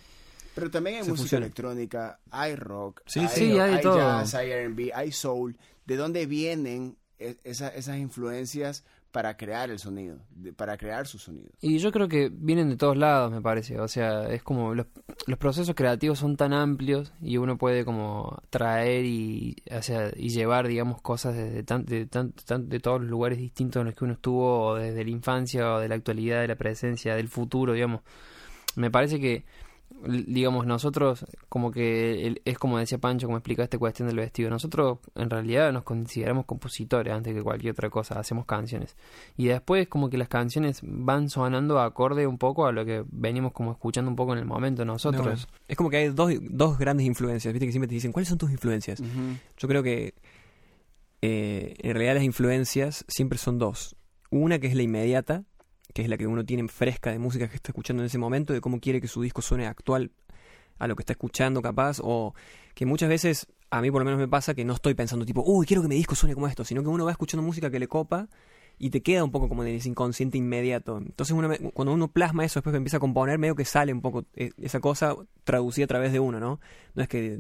Pero 0.56 0.72
también 0.72 1.04
hay 1.04 1.10
música 1.10 1.38
electrónica, 1.38 2.20
hay 2.32 2.56
rock, 2.56 3.02
Sí, 3.06 3.20
hay, 3.20 3.28
sí, 3.28 3.60
hay 3.60 3.76
de 3.76 3.82
todo. 3.84 3.98
jazz, 3.98 4.34
hay 4.36 4.52
R&B, 4.52 4.92
hay 4.96 5.12
soul. 5.12 5.58
¿De 5.86 5.98
dónde 5.98 6.26
vienen 6.26 6.96
e- 7.20 7.36
esa- 7.44 7.70
esas 7.70 7.98
influencias 7.98 8.84
para 9.16 9.38
crear 9.38 9.70
el 9.70 9.80
sonido, 9.80 10.18
para 10.58 10.76
crear 10.76 11.08
su 11.08 11.18
sonido? 11.18 11.48
Y 11.62 11.78
yo 11.78 11.90
creo 11.94 12.10
que 12.10 12.30
vienen 12.30 12.68
de 12.70 12.76
todos 12.76 12.98
lados, 12.98 13.32
me 13.32 13.42
parece. 13.42 13.80
O 13.80 13.88
sea, 13.88 14.28
es 14.30 14.44
como 14.44 14.76
los, 14.76 14.88
los 15.26 15.40
procesos 15.40 15.74
creativos 15.74 16.20
son 16.20 16.36
tan 16.36 16.52
amplios 16.52 17.14
y 17.22 17.38
uno 17.38 17.58
puede 17.58 17.86
como 17.86 18.42
traer 18.50 19.06
y, 19.06 19.56
o 19.72 19.82
sea, 19.82 20.12
y 20.18 20.32
llevar, 20.32 20.68
digamos, 20.68 21.02
cosas 21.02 21.34
desde 21.34 21.64
tan, 21.64 21.86
de, 21.86 22.08
tan- 22.08 22.34
tan- 22.34 22.68
de 22.68 22.82
todos 22.82 23.00
los 23.00 23.10
lugares 23.10 23.38
distintos 23.40 23.80
en 23.80 23.86
los 23.86 23.96
que 23.96 24.04
uno 24.04 24.16
estuvo, 24.16 24.76
desde 24.76 25.06
la 25.06 25.10
infancia, 25.12 25.76
o 25.76 25.80
de 25.80 25.88
la 25.88 25.96
actualidad, 25.96 26.42
de 26.42 26.50
la 26.50 26.56
presencia, 26.58 27.16
del 27.16 27.30
futuro, 27.30 27.72
digamos. 27.72 28.02
Me 28.76 28.92
parece 28.92 29.22
que, 29.22 29.46
digamos, 30.08 30.66
nosotros, 30.66 31.26
como 31.50 31.72
que 31.72 32.40
es 32.46 32.58
como 32.58 32.78
decía 32.78 32.98
Pancho, 32.98 33.28
como 33.28 33.38
explicaba 33.38 33.64
esta 33.64 33.78
cuestión 33.78 34.08
del 34.08 34.18
vestido. 34.18 34.50
Nosotros, 34.50 35.00
en 35.16 35.30
realidad, 35.30 35.72
nos 35.72 35.84
consideramos 35.84 36.46
compositores 36.46 37.14
antes 37.14 37.34
que 37.34 37.42
cualquier 37.42 37.72
otra 37.72 37.90
cosa. 37.90 38.20
Hacemos 38.20 38.46
canciones. 38.46 38.96
Y 39.38 39.46
después 39.46 39.88
como 39.88 40.10
que 40.10 40.18
las 40.18 40.28
canciones 40.28 40.82
van 40.84 41.30
sonando 41.30 41.80
acorde 41.80 42.28
un 42.28 42.38
poco 42.38 42.68
a 42.68 42.72
lo 42.72 42.86
que 42.86 43.04
venimos 43.08 43.52
como 43.54 43.72
escuchando 43.72 44.10
un 44.10 44.16
poco 44.16 44.34
en 44.34 44.40
el 44.40 44.46
momento 44.46 44.86
nosotros. 44.86 45.48
es 45.68 45.78
como 45.78 45.90
que 45.90 45.98
hay 45.98 46.10
dos, 46.10 46.32
dos 46.42 46.78
grandes 46.78 47.06
influencias. 47.06 47.54
Viste 47.54 47.66
que 47.66 47.72
siempre 47.72 47.88
te 47.88 47.96
dicen, 47.96 48.12
¿cuáles 48.12 48.30
son 48.30 48.38
tus 48.38 48.52
influencias? 48.52 49.02
Yo 49.58 49.68
creo 49.68 49.82
que 49.82 50.14
eh, 51.22 51.76
en 51.80 51.94
realidad 51.94 52.16
las 52.16 52.24
influencias 52.24 53.06
siempre 53.08 53.40
son 53.40 53.58
dos. 53.58 53.96
Una 54.30 54.60
que 54.60 54.68
es 54.68 54.76
la 54.76 54.84
inmediata, 54.84 55.44
que 55.96 56.02
es 56.02 56.10
la 56.10 56.18
que 56.18 56.28
uno 56.28 56.44
tiene 56.44 56.68
fresca 56.68 57.10
de 57.10 57.20
música 57.20 57.48
que 57.48 57.56
está 57.56 57.70
escuchando 57.70 58.04
en 58.04 58.08
ese 58.08 58.18
momento, 58.18 58.52
de 58.52 58.60
cómo 58.60 58.82
quiere 58.82 59.00
que 59.00 59.08
su 59.08 59.22
disco 59.22 59.42
suene 59.42 59.66
actual 59.66 60.12
a 60.78 60.88
lo 60.88 60.96
que 60.98 61.04
está 61.04 61.14
escuchando 61.14 61.62
capaz, 61.62 62.02
o 62.04 62.36
que 62.74 62.86
muchas 62.86 63.08
veces 63.08 63.48
a 63.70 63.80
mí 63.80 63.90
por 63.90 64.02
lo 64.02 64.06
menos 64.06 64.20
me 64.20 64.28
pasa 64.28 64.54
que 64.54 64.66
no 64.66 64.74
estoy 64.74 64.94
pensando 64.94 65.26
tipo, 65.26 65.42
uy, 65.46 65.66
quiero 65.66 65.82
que 65.82 65.88
mi 65.88 65.96
disco 65.96 66.14
suene 66.14 66.34
como 66.34 66.50
esto, 66.50 66.66
sino 66.66 66.82
que 66.82 66.90
uno 66.90 67.06
va 67.06 67.12
escuchando 67.12 67.48
música 67.48 67.72
que 67.72 67.80
le 67.80 67.88
copa 67.88 68.28
y 68.78 68.90
te 68.90 69.02
queda 69.02 69.24
un 69.24 69.32
poco 69.32 69.48
como 69.48 69.64
en 69.64 69.74
ese 69.74 69.88
inconsciente 69.88 70.38
inmediato. 70.38 70.98
Entonces 70.98 71.34
uno, 71.34 71.50
cuando 71.74 71.94
uno 71.94 72.10
plasma 72.10 72.44
eso, 72.44 72.60
después 72.60 72.74
que 72.74 72.78
empieza 72.78 72.98
a 72.98 73.00
componer, 73.00 73.40
medio 73.40 73.56
que 73.56 73.64
sale 73.64 73.94
un 73.94 74.02
poco 74.02 74.26
eh, 74.36 74.52
esa 74.62 74.82
cosa 74.82 75.16
traducida 75.46 75.86
a 75.86 75.88
través 75.88 76.12
de 76.12 76.20
uno, 76.20 76.42
¿no? 76.42 76.60
No 76.94 77.04
es 77.04 77.08
que 77.08 77.40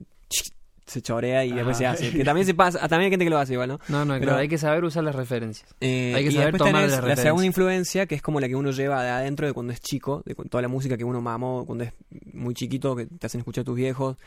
se 0.85 1.01
chorea 1.01 1.43
y 1.45 1.51
después 1.51 1.77
se 1.77 1.85
hace. 1.87 2.11
Que 2.11 2.23
también 2.23 2.45
se 2.45 2.53
pasa, 2.53 2.79
ah, 2.81 2.87
también 2.87 3.05
hay 3.07 3.11
gente 3.11 3.25
que 3.25 3.29
lo 3.31 3.37
hace 3.39 3.53
igual, 3.53 3.69
¿no? 3.69 3.79
No, 3.89 4.05
no, 4.05 4.13
Pero- 4.13 4.23
claro, 4.25 4.39
hay 4.39 4.47
que 4.47 4.57
saber 4.57 4.83
usar 4.83 5.03
las 5.03 5.15
referencias. 5.15 5.73
Eh, 5.81 6.13
Hay 6.15 6.23
que 6.25 6.31
saber 6.31 6.57
tomar 6.57 6.73
tenés 6.83 6.91
la 6.91 7.01
la 7.07 7.15
segunda 7.15 7.45
influencia, 7.45 8.05
que 8.05 8.15
es 8.15 8.21
como 8.21 8.39
la 8.39 8.47
que 8.47 8.55
uno 8.55 8.71
lleva 8.71 9.03
de 9.03 9.09
adentro 9.09 9.47
de 9.47 9.53
cuando 9.53 9.73
es 9.73 9.81
chico, 9.81 10.21
de 10.25 10.35
toda 10.35 10.61
la 10.61 10.67
música 10.67 10.95
que 10.97 11.03
uno 11.03 11.21
mamó 11.21 11.65
cuando 11.65 11.85
es 11.85 11.93
muy 12.33 12.53
chiquito, 12.53 12.95
que 12.95 13.05
te 13.07 13.25
hacen 13.25 13.39
escuchar 13.39 13.63
tus 13.63 13.75
viejos. 13.75 14.17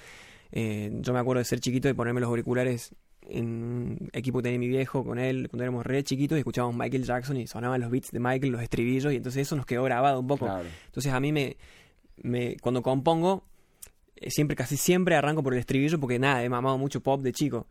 Eh, 0.51 0.91
yo 1.01 1.13
me 1.13 1.19
acuerdo 1.21 1.39
de 1.39 1.45
ser 1.45 1.61
chiquito 1.61 1.89
y 1.89 1.93
ponerme 1.93 2.21
los 2.21 2.29
auriculares 2.29 2.95
en 3.29 3.45
un 3.47 4.09
equipo 4.15 4.39
que 4.39 4.45
tenía 4.45 4.59
mi 4.59 4.69
viejo 4.69 5.05
con 5.05 5.19
él 5.19 5.49
cuando 5.51 5.63
éramos 5.63 5.85
re 5.85 6.03
chiquitos 6.03 6.37
y 6.37 6.41
escuchábamos 6.41 6.75
Michael 6.77 7.05
Jackson 7.05 7.37
y 7.37 7.47
sonaban 7.47 7.81
los 7.81 7.91
beats 7.91 8.11
de 8.11 8.19
Michael, 8.21 8.53
los 8.53 8.63
estribillos 8.63 9.13
y 9.13 9.17
entonces 9.17 9.43
eso 9.43 9.55
nos 9.55 9.67
quedó 9.67 9.85
grabado 9.85 10.19
un 10.21 10.27
poco. 10.27 10.47
Claro. 10.47 10.65
Entonces 10.87 11.13
a 11.13 11.21
mí 11.21 11.31
me, 11.31 11.57
me 12.23 12.57
cuando 12.63 12.83
compongo, 12.83 13.45
siempre, 14.29 14.57
casi 14.57 14.77
siempre 14.77 15.15
arranco 15.17 15.43
por 15.43 15.53
el 15.55 15.61
estribillo 15.61 15.99
porque 16.01 16.19
nada, 16.19 16.43
he 16.45 16.49
mamado 16.49 16.77
mucho 16.79 17.01
pop 17.01 17.23
de 17.23 17.33
chico. 17.33 17.67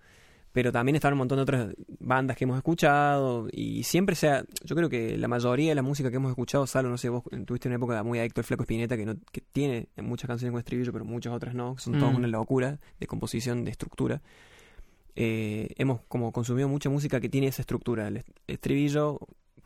Pero 0.53 0.71
también 0.71 0.95
están 0.95 1.13
un 1.13 1.19
montón 1.19 1.35
de 1.37 1.41
otras 1.43 1.67
bandas 1.99 2.35
que 2.35 2.45
hemos 2.45 2.57
escuchado 2.57 3.47
y 3.51 3.83
siempre 3.83 4.15
sea, 4.15 4.43
yo 4.63 4.75
creo 4.75 4.89
que 4.89 5.15
la 5.17 5.27
mayoría 5.27 5.69
de 5.69 5.75
la 5.75 5.83
música 5.83 6.09
que 6.09 6.15
hemos 6.15 6.29
escuchado, 6.31 6.65
Salo, 6.65 6.89
no 6.89 6.97
sé, 6.97 7.09
vos 7.09 7.21
tuviste 7.45 7.67
una 7.67 7.75
época 7.75 8.01
muy 8.01 8.17
adicto 8.17 8.41
al 8.41 8.45
Flaco 8.45 8.63
Espineta 8.63 8.97
que, 8.97 9.05
no, 9.05 9.15
que 9.31 9.41
tiene 9.51 9.89
muchas 9.97 10.27
canciones 10.27 10.51
con 10.53 10.59
estribillo, 10.59 10.91
pero 10.93 11.05
muchas 11.05 11.33
otras 11.33 11.53
no, 11.53 11.77
son 11.77 11.99
todas 11.99 12.13
Mm. 12.13 12.17
una 12.17 12.27
locura 12.29 12.79
de 12.99 13.05
composición, 13.07 13.65
de 13.65 13.71
estructura. 13.71 14.21
Eh, 15.15 15.69
hemos 15.77 16.01
como 16.07 16.31
consumido 16.31 16.67
mucha 16.69 16.89
música 16.89 17.19
que 17.19 17.29
tiene 17.29 17.47
esa 17.47 17.61
estructura, 17.63 18.07
el 18.07 18.17
est- 18.17 18.29
estribillo, 18.47 19.19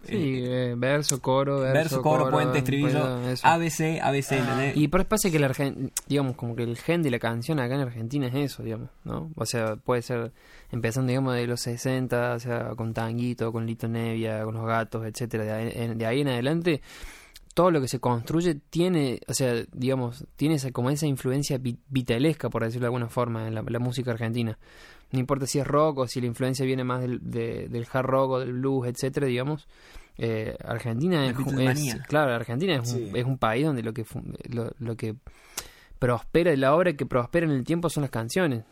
Sí, 0.03 0.41
eh, 0.45 0.73
verso, 0.77 1.21
coro, 1.21 1.59
verso, 1.59 1.73
verso, 1.73 2.01
coro, 2.01 2.29
puente, 2.31 2.57
estribillo. 2.59 3.05
ABC, 3.43 3.99
ABC, 4.01 4.31
¿entendés? 4.39 4.75
Y 4.77 4.87
pero 4.87 5.07
pasa 5.07 5.29
que 5.29 5.37
el 5.37 5.43
Argen- 5.43 5.91
digamos, 6.07 6.35
como 6.35 6.55
que 6.55 6.63
el 6.63 6.75
gen 6.77 7.03
de 7.03 7.11
la 7.11 7.19
canción 7.19 7.59
acá 7.59 7.75
en 7.75 7.81
Argentina 7.81 8.27
es 8.27 8.33
eso, 8.35 8.63
digamos, 8.63 8.89
¿no? 9.03 9.29
O 9.35 9.45
sea, 9.45 9.75
puede 9.75 10.01
ser 10.01 10.31
empezando, 10.71 11.09
digamos, 11.09 11.35
de 11.35 11.45
los 11.47 11.61
60, 11.61 12.33
o 12.33 12.39
sea, 12.39 12.69
con 12.75 12.93
Tanguito, 12.93 13.51
con 13.51 13.65
Lito 13.67 13.87
Nevia, 13.87 14.43
con 14.43 14.55
los 14.55 14.65
gatos, 14.65 15.05
etcétera, 15.05 15.43
de 15.43 15.51
ahí, 15.51 15.71
en- 15.75 15.97
de 15.97 16.05
ahí 16.05 16.21
en 16.21 16.29
adelante, 16.29 16.81
todo 17.53 17.69
lo 17.69 17.81
que 17.81 17.87
se 17.87 17.99
construye 17.99 18.55
tiene, 18.55 19.19
o 19.27 19.33
sea, 19.33 19.53
digamos, 19.73 20.25
tiene 20.35 20.55
esa, 20.55 20.71
como 20.71 20.89
esa 20.89 21.05
influencia 21.05 21.57
vi- 21.57 21.77
vitalesca, 21.89 22.49
por 22.49 22.63
decirlo 22.63 22.85
de 22.85 22.87
alguna 22.87 23.09
forma, 23.09 23.47
en 23.47 23.53
la, 23.55 23.61
la 23.67 23.79
música 23.79 24.11
argentina. 24.11 24.57
No 25.11 25.19
importa 25.19 25.45
si 25.45 25.59
es 25.59 25.67
rock 25.67 25.97
o 25.99 26.07
si 26.07 26.21
la 26.21 26.27
influencia 26.27 26.65
viene 26.65 26.83
más 26.83 27.01
del, 27.01 27.19
de- 27.21 27.67
del 27.69 27.85
hard 27.91 28.05
rock 28.05 28.31
o 28.31 28.39
del 28.39 28.53
blues, 28.53 28.87
etcétera, 28.87 29.27
digamos. 29.27 29.67
eh, 30.17 30.55
Argentina 30.63 31.25
es, 31.27 31.35
claro, 32.07 32.33
Argentina 32.33 32.75
es, 32.75 32.89
Sí. 32.89 33.09
un, 33.11 33.15
es 33.17 33.25
un 33.25 33.37
país 33.37 33.65
donde 33.65 33.81
lo 33.83 33.93
que 33.93 34.05
lo, 34.49 34.71
lo 34.79 34.95
que 34.95 35.15
prospera, 35.99 36.55
la 36.55 36.75
obra 36.75 36.93
que 36.93 37.05
prospera 37.05 37.45
en 37.45 37.51
el 37.53 37.63
tiempo 37.63 37.89
son 37.89 38.01
las 38.01 38.09
canciones. 38.11 38.63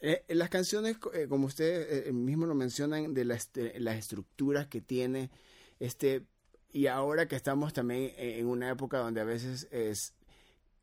Eh, 0.00 0.24
las 0.28 0.48
canciones, 0.48 0.98
co- 0.98 1.12
eh, 1.14 1.28
como 1.28 1.46
ustedes 1.46 2.08
eh, 2.08 2.12
mismo 2.12 2.46
lo 2.46 2.54
mencionan, 2.54 3.14
de 3.14 3.24
las, 3.24 3.52
de 3.52 3.78
las 3.78 3.96
estructuras 3.96 4.66
que 4.66 4.80
tiene, 4.80 5.30
este, 5.78 6.24
y 6.72 6.86
ahora 6.88 7.26
que 7.28 7.36
estamos 7.36 7.72
también 7.72 8.12
en 8.16 8.46
una 8.46 8.70
época 8.70 8.98
donde 8.98 9.20
a 9.20 9.24
veces 9.24 9.68
es 9.70 10.14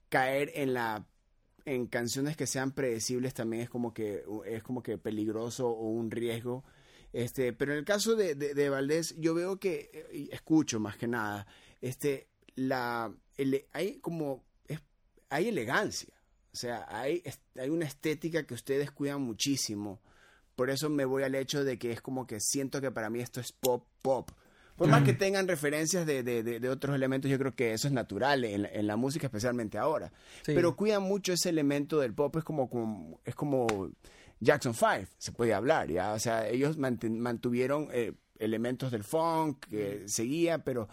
caer 0.09 0.51
en 0.55 0.73
la 0.73 1.05
en 1.69 1.87
canciones 1.87 2.35
que 2.35 2.47
sean 2.47 2.71
predecibles 2.71 3.33
también 3.33 3.63
es 3.63 3.69
como 3.69 3.93
que 3.93 4.23
es 4.45 4.63
como 4.63 4.81
que 4.81 4.97
peligroso 4.97 5.69
o 5.69 5.89
un 5.89 6.11
riesgo. 6.11 6.63
Este 7.13 7.53
pero 7.53 7.73
en 7.73 7.79
el 7.79 7.85
caso 7.85 8.15
de, 8.15 8.35
de, 8.35 8.69
Valdés 8.69 9.15
yo 9.17 9.33
veo 9.33 9.59
que 9.59 9.89
eh, 9.93 10.29
escucho 10.31 10.79
más 10.79 10.95
que 10.97 11.07
nada 11.07 11.47
este 11.81 12.27
la 12.55 13.13
hay 13.73 13.99
como 13.99 14.43
hay 15.29 15.47
elegancia. 15.47 16.13
O 16.51 16.57
sea 16.57 16.85
hay 16.87 17.23
hay 17.55 17.69
una 17.69 17.85
estética 17.85 18.43
que 18.43 18.53
ustedes 18.53 18.91
cuidan 18.91 19.21
muchísimo. 19.21 20.01
Por 20.55 20.69
eso 20.69 20.89
me 20.89 21.05
voy 21.05 21.23
al 21.23 21.35
hecho 21.35 21.63
de 21.63 21.79
que 21.79 21.91
es 21.91 22.01
como 22.01 22.27
que 22.27 22.39
siento 22.39 22.81
que 22.81 22.91
para 22.91 23.09
mí 23.09 23.21
esto 23.21 23.39
es 23.39 23.51
pop 23.53 23.87
pop 24.01 24.31
por 24.79 24.87
más 24.87 25.03
que 25.03 25.13
tengan 25.13 25.47
referencias 25.47 26.05
de, 26.05 26.23
de, 26.23 26.41
de, 26.41 26.69
otros 26.69 26.95
elementos, 26.95 27.29
yo 27.29 27.37
creo 27.37 27.53
que 27.53 27.73
eso 27.73 27.87
es 27.87 27.93
natural 27.93 28.45
en, 28.45 28.65
en 28.65 28.87
la 28.87 28.95
música, 28.95 29.27
especialmente 29.27 29.77
ahora. 29.77 30.11
Pero 30.45 30.75
cuidan 30.75 31.03
mucho 31.03 31.33
ese 31.33 31.49
elemento 31.49 31.99
del 31.99 32.13
pop, 32.13 32.35
es 32.37 32.43
como, 32.43 32.69
como 32.69 33.19
es 33.25 33.35
como 33.35 33.67
Jackson 34.39 34.73
5, 34.73 35.11
se 35.17 35.31
puede 35.33 35.53
hablar, 35.53 35.89
¿ya? 35.91 36.13
O 36.13 36.19
sea, 36.19 36.47
ellos 36.47 36.77
mantuvieron 36.77 37.89
eh, 37.91 38.13
elementos 38.39 38.91
del 38.91 39.03
funk 39.03 39.65
que 39.67 40.03
seguía, 40.07 40.63
pero 40.63 40.87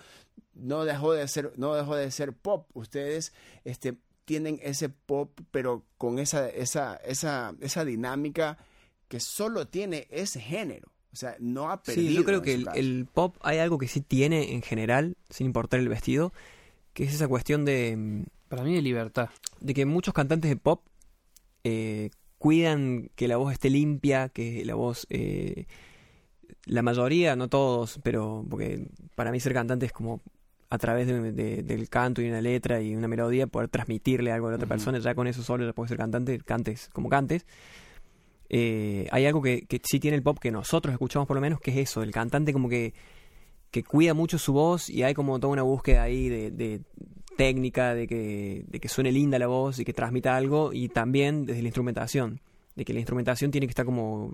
no 0.55 0.85
dejó 0.85 1.13
de 1.13 1.27
ser, 1.29 1.53
no 1.57 1.75
dejó 1.75 1.95
de 1.95 2.11
ser 2.11 2.33
pop. 2.33 2.69
Ustedes 2.75 3.33
este, 3.65 3.99
tienen 4.25 4.59
ese 4.63 4.89
pop, 4.89 5.39
pero 5.51 5.85
con 5.97 6.19
esa, 6.19 6.49
esa, 6.49 6.97
esa, 6.97 7.55
esa 7.61 7.85
dinámica 7.85 8.59
que 9.09 9.21
solo 9.21 9.69
tiene 9.69 10.09
ese 10.11 10.41
género. 10.41 10.91
O 11.17 11.19
sea, 11.19 11.35
no 11.41 11.71
ha 11.71 11.83
perdido. 11.83 12.09
Sí, 12.09 12.15
yo 12.15 12.25
creo 12.27 12.43
que 12.43 12.53
el, 12.75 13.07
pop 13.07 13.39
hay 13.41 13.57
algo 13.57 13.79
que 13.79 13.89
sí 13.89 14.03
tiene 14.03 14.53
en 14.53 14.61
general, 14.61 15.17
sin 15.31 15.47
importar 15.47 15.81
el 15.81 15.89
vestido, 15.89 16.35
que 16.93 17.05
es 17.05 17.15
esa 17.15 17.27
cuestión 17.27 17.65
de... 17.65 17.97
Mm, 17.97 18.25
Para 18.51 18.63
mí 18.65 18.75
de 18.75 18.83
libertad. 18.83 19.31
De 19.59 19.73
que 19.73 19.87
muchos 19.87 20.13
cantantes 20.13 20.51
de 20.51 20.57
pop 20.57 20.83
eh, 21.65 22.11
cuidan 22.37 23.09
que 23.15 23.29
la 23.29 23.39
voz 23.39 23.51
esté 23.55 23.71
limpia, 23.71 24.29
que 24.29 24.63
la 24.67 24.75
voz... 24.75 25.07
Eh, 25.09 25.65
la 26.67 26.83
mayoría, 26.83 27.35
no 27.35 27.49
todos, 27.49 27.99
pero 28.03 28.45
porque 28.51 28.87
para 29.15 29.33
mí 29.33 29.41
ser 29.41 29.55
cantante 29.55 29.87
es 29.87 29.93
como 29.93 30.21
a 30.69 30.77
través 30.77 31.07
del 31.07 31.89
canto 31.89 32.21
y 32.21 32.29
una 32.29 32.43
letra 32.43 32.83
y 32.83 32.95
una 32.95 33.09
melodía 33.09 33.47
poder 33.47 33.71
transmitirle 33.71 34.33
algo 34.33 34.49
a 34.49 34.51
la 34.51 34.57
otra 34.57 34.69
persona, 34.69 34.99
ya 34.99 35.15
con 35.15 35.29
eso 35.29 35.43
solo 35.43 35.65
ya 35.65 35.73
puedes 35.73 35.89
ser 35.89 35.97
cantante, 35.97 36.39
cantes 36.41 36.91
como 36.93 37.09
cantes. 37.09 37.47
Eh, 38.49 39.09
hay 39.11 39.27
algo 39.27 39.43
que, 39.43 39.67
que, 39.67 39.81
sí 39.83 39.99
tiene 39.99 40.17
el 40.17 40.23
pop 40.23 40.39
que 40.39 40.51
nosotros 40.51 40.93
escuchamos 40.93 41.27
por 41.27 41.35
lo 41.37 41.41
menos, 41.41 41.61
que 41.61 41.73
es 41.73 41.77
eso, 41.79 42.03
el 42.03 42.13
cantante 42.13 42.53
como 42.53 42.69
que, 42.69 42.95
que 43.71 43.83
cuida 43.83 44.15
mucho 44.15 44.39
su 44.39 44.53
voz 44.53 44.89
y 44.89 45.03
hay 45.03 45.15
como 45.15 45.39
toda 45.41 45.53
una 45.53 45.63
búsqueda 45.63 46.03
ahí 46.03 46.29
de, 46.29 46.81
técnica, 47.37 47.95
de 47.95 48.07
que, 48.07 48.65
de 48.67 48.81
que 48.81 48.89
suene 48.89 49.13
linda 49.13 49.39
la 49.39 49.47
voz 49.47 49.79
y 49.79 49.85
que 49.85 49.93
transmita 49.93 50.37
algo 50.37 50.73
y 50.73 50.89
también 50.89 51.45
desde 51.45 51.63
la 51.63 51.69
instrumentación, 51.69 52.41
de 52.77 52.85
que 52.85 52.93
la 52.93 53.01
instrumentación 53.01 53.51
tiene 53.51 53.67
que 53.67 53.73
estar 53.73 53.85
como 53.85 54.33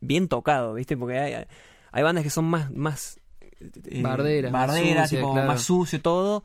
bien 0.00 0.28
tocado, 0.28 0.74
¿viste? 0.74 0.96
Porque 0.96 1.18
hay, 1.18 1.44
hay 1.90 2.02
bandas 2.02 2.24
que 2.24 2.30
son 2.30 2.44
más... 2.46 2.70
más 2.70 3.18
eh, 3.60 4.02
barderas, 4.02 4.50
barderas 4.50 5.12
más 5.12 5.62
sucio 5.62 6.00
todo 6.00 6.44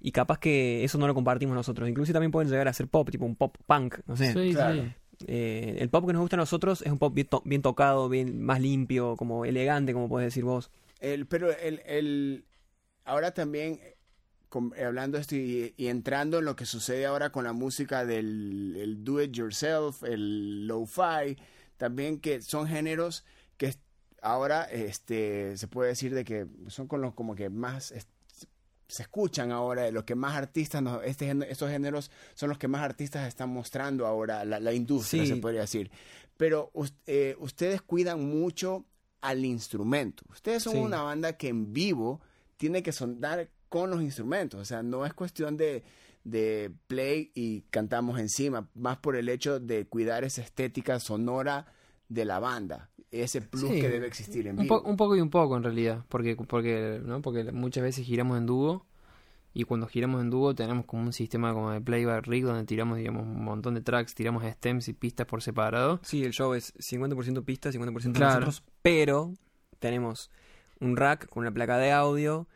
y 0.00 0.12
capaz 0.12 0.38
que 0.38 0.84
eso 0.84 0.98
no 0.98 1.06
lo 1.06 1.14
compartimos 1.14 1.54
nosotros. 1.54 1.88
Incluso 1.88 2.12
también 2.12 2.30
pueden 2.30 2.50
llegar 2.50 2.68
a 2.68 2.72
ser 2.72 2.88
pop, 2.88 3.08
tipo 3.10 3.24
un 3.24 3.36
pop 3.36 3.56
punk, 3.66 3.98
no 4.06 4.16
sé. 4.16 4.32
Sí, 4.32 4.54
sí. 4.54 4.92
Eh, 5.26 5.76
el 5.80 5.88
pop 5.88 6.06
que 6.06 6.12
nos 6.12 6.22
gusta 6.22 6.36
a 6.36 6.38
nosotros 6.38 6.82
es 6.82 6.92
un 6.92 6.98
pop 6.98 7.14
bien, 7.14 7.62
tocado, 7.62 8.08
bien 8.08 8.42
más 8.42 8.60
limpio, 8.60 9.16
como 9.16 9.44
elegante, 9.44 9.92
como 9.92 10.08
puedes 10.08 10.28
decir 10.28 10.44
vos. 10.44 10.70
El, 11.00 11.26
pero 11.26 11.50
el, 11.50 11.80
el 11.86 12.44
ahora 13.04 13.32
también 13.32 13.80
eh, 13.82 14.84
hablando 14.84 15.18
de 15.18 15.22
esto 15.22 15.36
y, 15.36 15.74
entrando 15.88 16.38
en 16.38 16.44
lo 16.44 16.56
que 16.56 16.64
sucede 16.64 17.06
ahora 17.06 17.30
con 17.30 17.44
la 17.44 17.52
música 17.52 18.04
del 18.06 18.98
do 19.04 19.22
it 19.22 19.32
yourself, 19.32 20.02
el 20.04 20.66
lo-fi, 20.66 21.36
también 21.76 22.18
que 22.18 22.40
son 22.40 22.66
géneros 22.66 23.24
que 23.56 23.74
ahora 24.22 24.64
este 24.64 25.56
se 25.56 25.68
puede 25.68 25.90
decir 25.90 26.14
de 26.14 26.24
que 26.24 26.46
son 26.68 26.88
con 26.88 27.00
los 27.02 27.14
como 27.14 27.34
que 27.34 27.50
más 27.50 27.92
se 28.88 29.02
escuchan 29.02 29.52
ahora, 29.52 29.90
los 29.90 30.04
que 30.04 30.14
más 30.14 30.34
artistas, 30.34 30.82
este, 31.04 31.30
estos 31.50 31.70
géneros 31.70 32.10
son 32.34 32.48
los 32.48 32.58
que 32.58 32.68
más 32.68 32.82
artistas 32.82 33.28
están 33.28 33.50
mostrando 33.50 34.06
ahora, 34.06 34.44
la, 34.44 34.72
industria 34.72 35.26
se 35.26 35.36
podría 35.36 35.60
decir. 35.60 35.90
Pero 36.38 36.72
eh, 37.06 37.36
ustedes 37.38 37.82
cuidan 37.82 38.24
mucho 38.24 38.86
al 39.20 39.44
instrumento. 39.44 40.24
Ustedes 40.30 40.62
son 40.62 40.78
una 40.78 41.02
banda 41.02 41.34
que 41.34 41.48
en 41.48 41.72
vivo 41.72 42.20
tiene 42.56 42.82
que 42.82 42.92
sonar 42.92 43.50
con 43.68 43.90
los 43.90 44.00
instrumentos, 44.00 44.60
o 44.60 44.64
sea, 44.64 44.82
no 44.82 45.04
es 45.04 45.12
cuestión 45.12 45.58
de, 45.58 45.84
de 46.24 46.72
play 46.86 47.30
y 47.34 47.62
cantamos 47.70 48.18
encima, 48.18 48.70
más 48.74 48.96
por 48.96 49.14
el 49.16 49.28
hecho 49.28 49.60
de 49.60 49.86
cuidar 49.86 50.24
esa 50.24 50.40
estética 50.40 50.98
sonora 50.98 51.66
de 52.08 52.24
la 52.24 52.38
banda 52.38 52.88
ese 53.10 53.40
plus 53.40 53.70
que 53.70 53.88
debe 53.88 54.06
existir 54.06 54.46
en 54.46 54.56
vivo. 54.56 54.82
Un, 54.82 54.96
poco 54.96 55.16
y 55.16 55.20
un 55.20 55.30
poco 55.30 55.56
en 55.56 55.62
realidad, 55.62 56.04
porque 56.08 56.36
porque 56.36 57.00
no 57.02 57.22
porque 57.22 57.50
muchas 57.52 57.82
veces 57.82 58.06
giramos 58.06 58.38
en 58.38 58.46
dúo 58.46 58.86
y 59.54 59.64
cuando 59.64 59.86
giramos 59.86 60.20
en 60.20 60.30
dúo 60.30 60.54
tenemos 60.54 60.84
como 60.84 61.04
un 61.04 61.12
sistema 61.12 61.52
como 61.54 61.70
de 61.70 61.80
playback 61.80 62.26
rig 62.26 62.44
donde 62.44 62.64
tiramos 62.64 62.98
digamos 62.98 63.22
un 63.22 63.44
montón 63.44 63.74
de 63.74 63.80
tracks, 63.80 64.14
tiramos 64.14 64.44
stems 64.44 64.88
y 64.88 64.92
pistas 64.92 65.26
por 65.26 65.42
separado. 65.42 66.00
Sí, 66.02 66.24
el 66.24 66.32
show 66.32 66.54
es 66.54 66.74
50% 66.74 67.44
pistas, 67.44 67.74
50% 67.74 68.12
de 68.12 68.20
nosotros, 68.20 68.62
pero 68.82 69.32
tenemos 69.78 70.30
un 70.80 70.96
rack 70.96 71.28
con 71.28 71.42
una 71.42 71.52
placa 71.52 71.78
de 71.78 71.92
audio. 71.92 72.46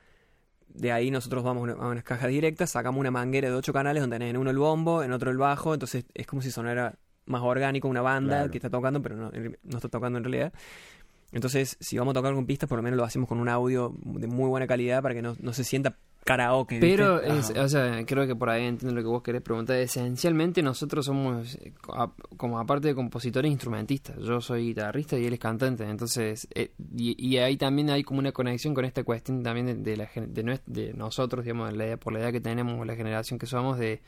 De 0.69 0.91
ahí 0.91 1.11
nosotros 1.11 1.45
vamos 1.45 1.69
a 1.69 1.87
unas 1.87 2.05
cajas 2.05 2.31
directas, 2.31 2.71
sacamos 2.71 2.99
una 2.99 3.11
manguera 3.11 3.51
de 3.51 3.55
ocho 3.55 3.73
canales 3.75 4.03
donde 4.03 4.17
en 4.29 4.37
uno 4.39 4.51
el 4.51 4.59
bombo, 4.59 5.03
en 5.03 5.13
otro 5.13 5.31
el 5.31 5.37
bajo, 5.37 5.75
entonces 5.75 6.07
es 6.15 6.27
como 6.27 6.41
si 6.41 6.51
sonara 6.51 6.99
más 7.33 7.43
orgánico 7.43 7.89
una 7.89 8.03
banda 8.03 8.51
que 8.51 8.59
está 8.59 8.71
tocando, 8.71 9.03
pero 9.03 9.17
no, 9.17 9.31
no 9.31 9.77
está 9.77 9.89
tocando 9.89 10.19
en 10.19 10.25
realidad. 10.25 10.53
Entonces, 11.33 11.79
si 11.81 11.97
vamos 11.97 12.13
a 12.13 12.15
tocar 12.15 12.35
con 12.35 12.47
pistas, 12.47 12.69
por 12.69 12.77
lo 12.77 12.83
menos 12.83 12.99
lo 12.99 13.05
hacemos 13.05 13.29
con 13.29 13.41
un 13.41 13.49
audio 13.49 13.95
de 14.05 14.27
muy 14.27 14.49
buena 14.49 14.67
calidad 14.67 15.03
para 15.03 15.15
que 15.15 15.23
no, 15.23 15.35
no 15.41 15.53
se 15.55 15.65
sienta 15.65 15.97
karaoke. 16.25 16.79
Pero, 16.79 17.21
o 17.57 17.69
sea, 17.69 18.05
creo 18.05 18.27
que 18.27 18.37
por 18.37 18.51
ahí 18.51 18.67
entiendo 18.67 18.95
lo 18.95 19.03
que 19.03 19.09
vos 19.09 19.23
querés 19.23 19.41
preguntar. 19.41 19.77
Esencialmente 19.79 20.63
nosotros 20.63 21.07
somos, 21.07 21.59
como 22.37 22.59
aparte 22.59 22.89
de 22.89 22.95
compositores, 22.95 23.51
instrumentistas. 23.51 24.19
Yo 24.19 24.43
soy 24.43 24.67
guitarrista 24.67 25.19
y 25.19 25.25
él 25.25 25.33
es 25.33 25.41
cantante. 25.41 25.85
Entonces, 25.85 26.47
eh, 26.55 26.73
y, 26.95 27.39
ahí 27.39 27.57
también 27.57 27.89
hay 27.89 28.05
como 28.05 28.21
una 28.21 28.33
conexión 28.33 28.75
con 28.75 28.85
esta 28.85 29.03
cuestión 29.03 29.43
también 29.43 29.83
de, 29.83 29.97
la, 29.97 30.11
de, 30.15 30.61
de 30.67 30.93
nosotros, 30.93 31.45
digamos, 31.45 31.73
la 31.73 31.97
por 31.97 32.13
la 32.13 32.21
edad 32.21 32.33
que 32.33 32.41
tenemos, 32.41 32.87
la 32.87 32.95
generación 32.95 33.39
que 33.39 33.47
somos, 33.47 33.79
de 33.79 34.03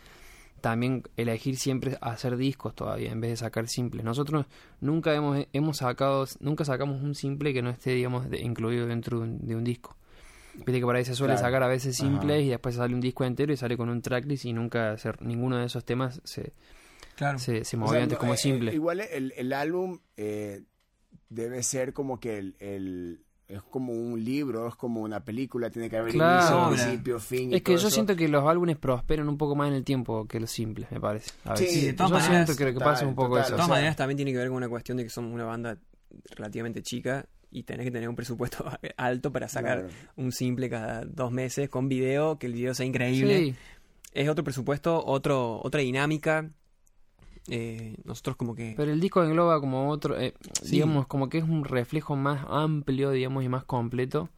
también 0.64 1.02
elegir 1.18 1.58
siempre 1.58 1.98
hacer 2.00 2.38
discos 2.38 2.74
todavía 2.74 3.12
en 3.12 3.20
vez 3.20 3.32
de 3.32 3.36
sacar 3.36 3.68
simples. 3.68 4.02
Nosotros 4.02 4.46
nunca 4.80 5.14
hemos, 5.14 5.46
hemos 5.52 5.76
sacado, 5.76 6.24
nunca 6.40 6.64
sacamos 6.64 7.02
un 7.02 7.14
simple 7.14 7.52
que 7.52 7.60
no 7.60 7.68
esté, 7.68 7.90
digamos, 7.90 8.24
incluido 8.32 8.86
dentro 8.86 9.20
de 9.20 9.56
un, 9.56 9.62
disco. 9.62 9.94
Viste 10.54 10.72
que 10.72 10.80
por 10.80 10.96
ahí 10.96 11.04
se 11.04 11.14
suele 11.14 11.36
sacar 11.36 11.62
a 11.62 11.68
veces 11.68 11.94
simples 11.94 12.44
y 12.44 12.48
después 12.48 12.76
sale 12.76 12.94
un 12.94 13.02
disco 13.02 13.26
entero 13.26 13.52
y 13.52 13.58
sale 13.58 13.76
con 13.76 13.90
un 13.90 14.00
tracklist 14.00 14.46
y 14.46 14.54
nunca 14.54 14.92
hacer 14.92 15.20
ninguno 15.20 15.58
de 15.58 15.66
esos 15.66 15.84
temas 15.84 16.22
se, 16.24 16.54
claro. 17.14 17.38
se, 17.38 17.60
antes 17.76 18.16
como 18.16 18.32
eh, 18.32 18.38
simple. 18.38 18.72
igual 18.72 19.00
el, 19.00 19.34
el 19.36 19.52
álbum 19.52 19.98
eh, 20.16 20.62
debe 21.28 21.62
ser 21.62 21.92
como 21.92 22.20
que 22.20 22.38
el 22.38 23.22
es 23.56 23.62
como 23.62 23.92
un 23.92 24.22
libro, 24.22 24.68
es 24.68 24.74
como 24.74 25.00
una 25.00 25.20
película, 25.20 25.70
tiene 25.70 25.88
que 25.88 25.96
haber 25.96 26.14
inicio, 26.14 26.68
principio, 26.68 27.20
fin. 27.20 27.52
es 27.52 27.62
que 27.62 27.76
yo 27.76 27.90
siento 27.90 28.16
que 28.16 28.28
los 28.28 28.44
álbumes 28.44 28.76
prosperan 28.76 29.28
un 29.28 29.38
poco 29.38 29.54
más 29.54 29.68
en 29.68 29.74
el 29.74 29.84
tiempo 29.84 30.26
que 30.26 30.40
los 30.40 30.50
simples, 30.50 30.90
me 30.90 31.00
parece. 31.00 31.30
sí, 31.56 31.86
de 31.86 31.92
todas 31.92 32.10
yo 32.10 32.16
maneras, 32.18 32.46
siento 32.46 32.78
que, 32.78 32.84
pasa 32.84 33.06
un 33.06 33.14
poco 33.14 33.38
eso. 33.38 33.50
De 33.50 33.56
todas 33.56 33.68
maneras, 33.68 33.96
también 33.96 34.16
tiene 34.16 34.32
que 34.32 34.38
ver 34.38 34.48
con 34.48 34.56
una 34.56 34.68
cuestión 34.68 34.96
de 34.96 35.04
que 35.04 35.10
somos 35.10 35.32
una 35.32 35.44
banda 35.44 35.78
relativamente 36.36 36.82
chica 36.82 37.26
y 37.50 37.62
tenés 37.62 37.84
que 37.84 37.90
tener 37.90 38.08
un 38.08 38.16
presupuesto 38.16 38.64
alto 38.96 39.32
para 39.32 39.48
sacar 39.48 39.88
un 40.16 40.32
simple 40.32 40.68
cada 40.68 41.04
dos 41.04 41.30
meses 41.30 41.68
con 41.68 41.88
video, 41.88 42.38
que 42.38 42.46
el 42.46 42.54
video 42.54 42.74
sea 42.74 42.86
increíble. 42.86 43.54
Es 44.12 44.28
otro 44.28 44.44
presupuesto, 44.44 45.04
otro, 45.04 45.60
otra 45.62 45.80
dinámica 45.80 46.50
eh, 47.48 47.96
nosotros 48.04 48.36
como 48.36 48.54
que... 48.54 48.74
Pero 48.76 48.92
el 48.92 49.00
disco 49.00 49.22
engloba 49.22 49.60
como 49.60 49.90
otro, 49.90 50.18
eh, 50.18 50.34
digamos, 50.62 51.06
como 51.06 51.28
que 51.28 51.38
es 51.38 51.44
un 51.44 51.64
reflejo 51.64 52.16
más 52.16 52.44
amplio, 52.48 53.10
digamos, 53.10 53.44
y 53.44 53.48
más 53.48 53.64
completo 53.64 54.30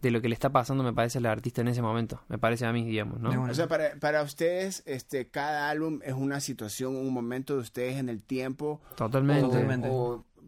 de 0.00 0.10
lo 0.10 0.20
que 0.20 0.28
le 0.28 0.34
está 0.34 0.50
pasando, 0.50 0.84
me 0.84 0.92
parece, 0.92 1.18
al 1.18 1.26
artista 1.26 1.62
en 1.62 1.68
ese 1.68 1.82
momento. 1.82 2.22
Me 2.28 2.38
parece 2.38 2.66
a 2.66 2.72
mí, 2.72 2.84
digamos, 2.84 3.20
¿no? 3.20 3.44
O 3.44 3.54
sea, 3.54 3.68
para, 3.68 3.94
para 3.98 4.22
ustedes, 4.22 4.82
este, 4.86 5.28
cada 5.28 5.70
álbum 5.70 6.00
es 6.04 6.12
una 6.12 6.40
situación, 6.40 6.96
un 6.96 7.12
momento 7.12 7.54
de 7.54 7.60
ustedes 7.60 7.96
en 7.96 8.08
el 8.08 8.22
tiempo. 8.22 8.80
Totalmente. 8.96 9.80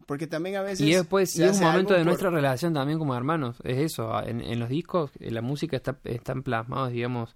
porque 0.06 0.26
también 0.26 0.56
a 0.56 0.62
veces... 0.62 0.80
Y 0.80 0.92
después, 0.92 1.38
es 1.38 1.58
un 1.58 1.64
momento 1.64 1.94
de 1.94 2.04
nuestra 2.04 2.30
relación 2.30 2.75
también 2.75 2.99
como 2.99 3.14
hermanos. 3.14 3.56
Es 3.64 3.78
eso, 3.78 4.23
en, 4.23 4.40
en 4.40 4.58
los 4.58 4.68
discos, 4.68 5.11
la 5.20 5.42
música 5.42 5.76
está, 5.76 5.99
están 6.04 6.42
plasmados, 6.42 6.92
digamos 6.92 7.35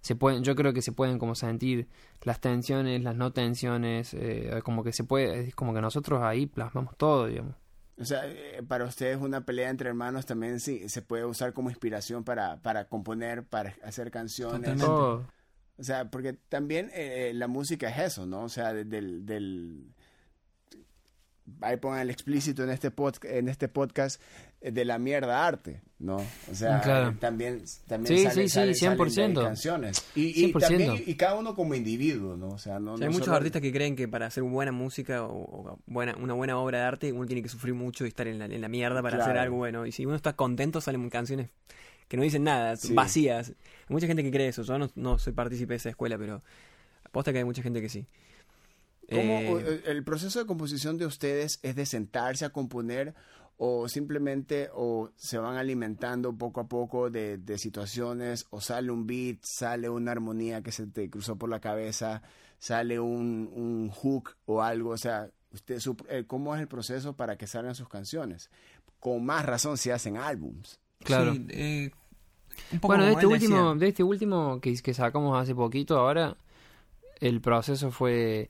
se 0.00 0.14
pueden, 0.16 0.42
yo 0.44 0.54
creo 0.56 0.72
que 0.72 0.82
se 0.82 0.92
pueden 0.92 1.18
como 1.18 1.34
sentir 1.34 1.88
las 2.22 2.40
tensiones, 2.40 3.02
las 3.02 3.16
no 3.16 3.32
tensiones, 3.32 4.14
eh, 4.14 4.60
como 4.64 4.82
que 4.84 4.92
se 4.92 5.04
puede, 5.04 5.40
es 5.48 5.54
como 5.54 5.74
que 5.74 5.80
nosotros 5.80 6.22
ahí 6.22 6.46
plasmamos 6.46 6.96
todo, 6.96 7.26
digamos. 7.26 7.54
O 7.98 8.04
sea, 8.06 8.22
eh, 8.26 8.62
para 8.66 8.86
ustedes 8.86 9.18
una 9.20 9.44
pelea 9.44 9.68
entre 9.68 9.90
hermanos 9.90 10.24
también 10.24 10.58
sí 10.58 10.88
se 10.88 11.02
puede 11.02 11.26
usar 11.26 11.52
como 11.52 11.68
inspiración 11.68 12.24
para, 12.24 12.56
para 12.62 12.86
componer, 12.88 13.44
para 13.44 13.74
hacer 13.84 14.10
canciones. 14.10 14.60
Totalmente. 14.60 14.86
Todo. 14.86 15.26
O 15.76 15.82
sea, 15.84 16.10
porque 16.10 16.32
también 16.32 16.90
eh, 16.94 17.32
la 17.34 17.46
música 17.46 17.90
es 17.90 17.98
eso, 18.12 18.24
¿no? 18.26 18.44
O 18.44 18.48
sea, 18.48 18.72
de- 18.72 18.84
del, 18.84 19.26
del 19.26 19.92
ahí 21.62 21.76
pongan 21.78 22.00
el 22.00 22.10
explícito 22.10 22.62
en 22.62 22.70
este 22.70 22.94
pod- 22.94 23.24
en 23.28 23.48
este 23.48 23.68
podcast 23.68 24.20
eh, 24.20 24.49
de 24.60 24.84
la 24.84 24.98
mierda 24.98 25.46
arte, 25.46 25.80
¿no? 25.98 26.16
O 26.16 26.54
sea, 26.54 26.80
Claro. 26.80 27.10
eh, 27.10 27.16
también 27.18 27.62
también 27.88 28.16
Sí, 28.18 28.22
sale- 28.24 28.34
sí, 28.34 28.42
sí, 28.42 28.48
sale- 28.48 28.48
salen 28.48 28.66
de 28.66 28.70
ahí 28.70 28.74
100%. 28.74 29.42
canciones. 29.42 30.04
Y, 30.14 30.26
y 30.44 30.52
100%. 30.52 30.86
también 30.86 31.04
y 31.06 31.14
cada 31.14 31.34
uno 31.38 31.54
como 31.54 31.74
individuo, 31.74 32.36
¿no? 32.36 32.48
O 32.48 32.58
sea, 32.58 32.78
no, 32.78 32.94
O 32.94 32.96
no 32.98 33.02
hay 33.04 33.08
muchos 33.10 33.24
solo- 33.26 33.38
artistas 33.38 33.62
que 33.62 33.72
creen 33.72 33.96
que 33.96 34.06
para 34.06 34.26
hacer 34.26 34.42
buena 34.42 34.70
música 34.72 35.24
o, 35.24 35.32
o 35.70 35.78
buena, 35.86 36.14
una 36.16 36.34
buena 36.34 36.58
obra 36.58 36.78
de 36.80 36.84
arte 36.84 37.12
uno 37.12 37.26
tiene 37.26 37.42
que 37.42 37.48
sufrir 37.48 37.72
mucho 37.74 38.04
y 38.04 38.08
estar 38.08 38.26
en 38.26 38.38
la, 38.38 38.44
en 38.44 38.60
la 38.60 38.68
mierda 38.68 39.00
para 39.02 39.22
hacer 39.22 39.38
algo 39.38 39.56
bueno. 39.56 39.86
Y 39.86 39.92
si 39.92 40.04
uno 40.04 40.14
está 40.16 40.34
contento 40.34 40.80
salen 40.82 41.08
canciones 41.08 41.48
que 42.08 42.16
no 42.18 42.22
dicen 42.24 42.42
nada, 42.44 42.76
Sí. 42.76 42.92
vacías. 42.92 43.50
Hay 43.50 43.54
mucha 43.94 44.06
gente 44.08 44.22
que 44.22 44.30
cree 44.30 44.48
eso. 44.48 44.62
Yo 44.62 44.76
no, 44.78 44.90
no 44.96 45.18
soy 45.18 45.32
partícipe 45.32 45.72
de 45.74 45.76
esa 45.76 45.88
escuela, 45.90 46.18
pero 46.18 46.42
aposta 47.04 47.32
que 47.32 47.38
hay 47.38 47.44
mucha 47.44 47.62
gente 47.62 47.80
que 47.80 47.88
sí. 47.88 48.06
¿Cómo 49.08 49.20
Eh, 49.58 49.80
el- 49.86 49.96
el 49.96 50.04
proceso 50.04 50.38
de 50.38 50.46
composición 50.46 50.96
de 50.98 51.06
ustedes 51.06 51.58
es 51.62 51.74
de 51.74 51.86
sentarse 51.86 52.44
a 52.44 52.50
componer 52.50 53.14
o 53.62 53.88
simplemente 53.88 54.70
o 54.72 55.10
se 55.16 55.36
van 55.36 55.56
alimentando 55.58 56.32
poco 56.32 56.60
a 56.60 56.66
poco 56.66 57.10
de, 57.10 57.36
de 57.36 57.58
situaciones 57.58 58.46
o 58.48 58.62
sale 58.62 58.90
un 58.90 59.06
beat, 59.06 59.40
sale 59.42 59.90
una 59.90 60.12
armonía 60.12 60.62
que 60.62 60.72
se 60.72 60.86
te 60.86 61.10
cruzó 61.10 61.36
por 61.36 61.50
la 61.50 61.60
cabeza, 61.60 62.22
sale 62.58 62.98
un, 62.98 63.50
un 63.54 63.90
hook 63.90 64.36
o 64.46 64.62
algo, 64.62 64.90
o 64.90 64.96
sea, 64.96 65.28
usted 65.52 65.78
su- 65.78 65.96
eh, 66.08 66.24
¿cómo 66.26 66.54
es 66.54 66.62
el 66.62 66.68
proceso 66.68 67.12
para 67.14 67.36
que 67.36 67.46
salgan 67.46 67.74
sus 67.74 67.88
canciones? 67.88 68.48
Con 68.98 69.26
más 69.26 69.44
razón 69.44 69.76
si 69.76 69.90
hacen 69.90 70.16
álbums. 70.16 70.78
Claro. 71.04 71.34
sí, 71.34 71.46
eh, 71.50 71.90
un 72.72 72.80
poco 72.80 72.92
Bueno, 72.94 73.04
de 73.04 73.12
este 73.12 73.26
último, 73.26 73.56
decía. 73.56 73.78
de 73.78 73.88
este 73.88 74.02
último 74.02 74.58
que, 74.62 74.74
que 74.80 74.94
sacamos 74.94 75.38
hace 75.38 75.54
poquito, 75.54 75.98
ahora 75.98 76.34
el 77.20 77.42
proceso 77.42 77.90
fue 77.90 78.48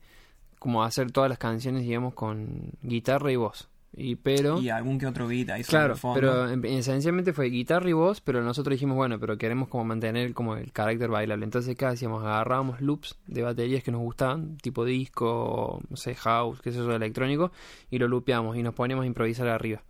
como 0.61 0.85
hacer 0.85 1.11
todas 1.11 1.29
las 1.31 1.39
canciones, 1.39 1.83
digamos, 1.83 2.15
con 2.15 2.71
guitarra 2.83 3.33
y 3.33 3.37
voz. 3.37 3.69
Y 3.93 4.15
pero 4.15 4.59
Y 4.61 4.69
algún 4.69 4.99
que 4.99 5.07
otro 5.07 5.27
beat 5.27 5.51
ahí 5.51 5.65
Claro, 5.65 5.97
fondo. 5.97 6.21
pero 6.21 6.49
en- 6.49 6.65
esencialmente 6.65 7.33
fue 7.33 7.47
guitarra 7.47 7.89
y 7.91 7.93
voz, 7.93 8.21
pero 8.21 8.41
nosotros 8.43 8.75
dijimos, 8.75 8.97
bueno, 8.97 9.19
pero 9.19 9.37
queremos 9.37 9.69
como 9.69 9.85
mantener 9.85 10.33
como 10.33 10.57
el 10.57 10.73
carácter 10.73 11.11
bailable. 11.11 11.45
Entonces, 11.45 11.75
¿qué 11.77 11.87
hacíamos? 11.87 12.23
Agarrábamos 12.23 12.81
loops 12.81 13.19
de 13.27 13.43
baterías 13.43 13.83
que 13.83 13.91
nos 13.91 14.01
gustaban, 14.01 14.57
tipo 14.59 14.85
disco, 14.85 15.81
no 15.89 15.97
sé, 15.97 16.15
house, 16.15 16.61
qué 16.63 16.71
sé 16.71 16.79
yo, 16.79 16.93
electrónico, 16.95 17.51
y 17.91 17.99
lo 17.99 18.07
loopeamos 18.07 18.57
y 18.57 18.63
nos 18.63 18.75
poníamos 18.75 19.03
a 19.03 19.07
improvisar 19.07 19.49
arriba. 19.49 19.83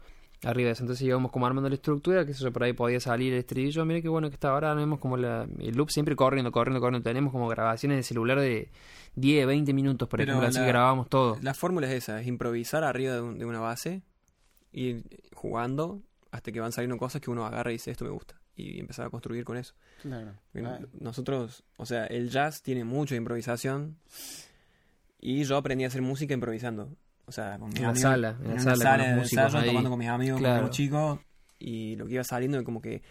Arriba 0.42 0.68
de 0.68 0.72
eso. 0.72 0.82
Entonces 0.84 1.06
íbamos 1.06 1.30
como 1.30 1.46
armando 1.46 1.68
la 1.68 1.74
estructura, 1.74 2.24
que 2.24 2.32
eso 2.32 2.50
por 2.50 2.62
ahí 2.64 2.72
podía 2.72 2.98
salir 2.98 3.32
el 3.34 3.40
estribillo. 3.40 3.84
Mira 3.84 4.00
qué 4.00 4.08
bueno 4.08 4.28
que 4.30 4.34
está 4.34 4.48
ahora, 4.50 4.72
vemos 4.74 4.98
como 4.98 5.16
la, 5.18 5.46
el 5.58 5.74
loop 5.76 5.90
siempre 5.90 6.16
corriendo, 6.16 6.50
corriendo, 6.50 6.80
corriendo. 6.80 7.04
Tenemos 7.06 7.30
como 7.32 7.46
grabaciones 7.48 7.98
de 7.98 8.02
celular 8.02 8.40
de 8.40 8.70
10, 9.16 9.46
20 9.46 9.72
minutos, 9.74 10.08
por 10.08 10.18
Pero 10.18 10.32
ejemplo, 10.32 10.48
así 10.48 10.58
la- 10.58 10.64
que 10.64 10.68
grabamos 10.68 11.08
todo. 11.10 11.36
La 11.42 11.52
fórmula 11.52 11.86
es 11.88 11.92
esa, 11.92 12.20
es 12.20 12.26
improvisar 12.26 12.84
arriba 12.84 13.12
de, 13.14 13.20
un- 13.20 13.38
de 13.38 13.44
una 13.44 13.60
base, 13.60 14.00
ir 14.72 15.04
jugando 15.34 16.00
hasta 16.30 16.52
que 16.52 16.60
van 16.60 16.72
saliendo 16.72 16.96
cosas 16.96 17.20
que 17.20 17.30
uno 17.30 17.44
agarra 17.44 17.70
y 17.70 17.74
dice 17.74 17.90
esto 17.90 18.04
me 18.06 18.10
gusta. 18.10 18.40
Y 18.56 18.80
empezar 18.80 19.06
a 19.06 19.10
construir 19.10 19.44
con 19.44 19.56
eso. 19.58 19.74
Claro. 20.02 20.32
Nosotros, 21.00 21.64
o 21.76 21.84
sea, 21.86 22.06
el 22.06 22.30
jazz 22.30 22.62
tiene 22.62 22.84
mucho 22.84 23.14
de 23.14 23.18
improvisación 23.18 23.96
y 25.20 25.44
yo 25.44 25.56
aprendí 25.56 25.84
a 25.84 25.88
hacer 25.88 26.02
música 26.02 26.32
improvisando. 26.34 26.88
O 27.30 27.32
sea, 27.32 27.58
con 27.58 27.68
mis 27.68 27.76
En 27.78 27.82
la 27.84 27.88
amigos- 27.90 28.02
sala, 28.02 28.36
en 28.44 28.54
la 28.54 28.60
sala 28.60 28.96
con 28.98 29.06
los 29.08 29.16
músicos 29.18 29.44
ensayo, 29.46 29.58
ahí. 29.58 29.66
tomando 29.68 29.90
con 29.90 29.98
mis 29.98 30.08
amigos 30.08 30.38
Claro. 30.40 30.52
cuando 30.54 30.66
era 30.66 30.70
chico 30.76 31.20
y 31.58 31.96
lo 31.96 32.06
que 32.06 32.14
iba 32.14 32.24
saliendo 32.24 32.62
como 32.64 32.82
que 32.82 33.02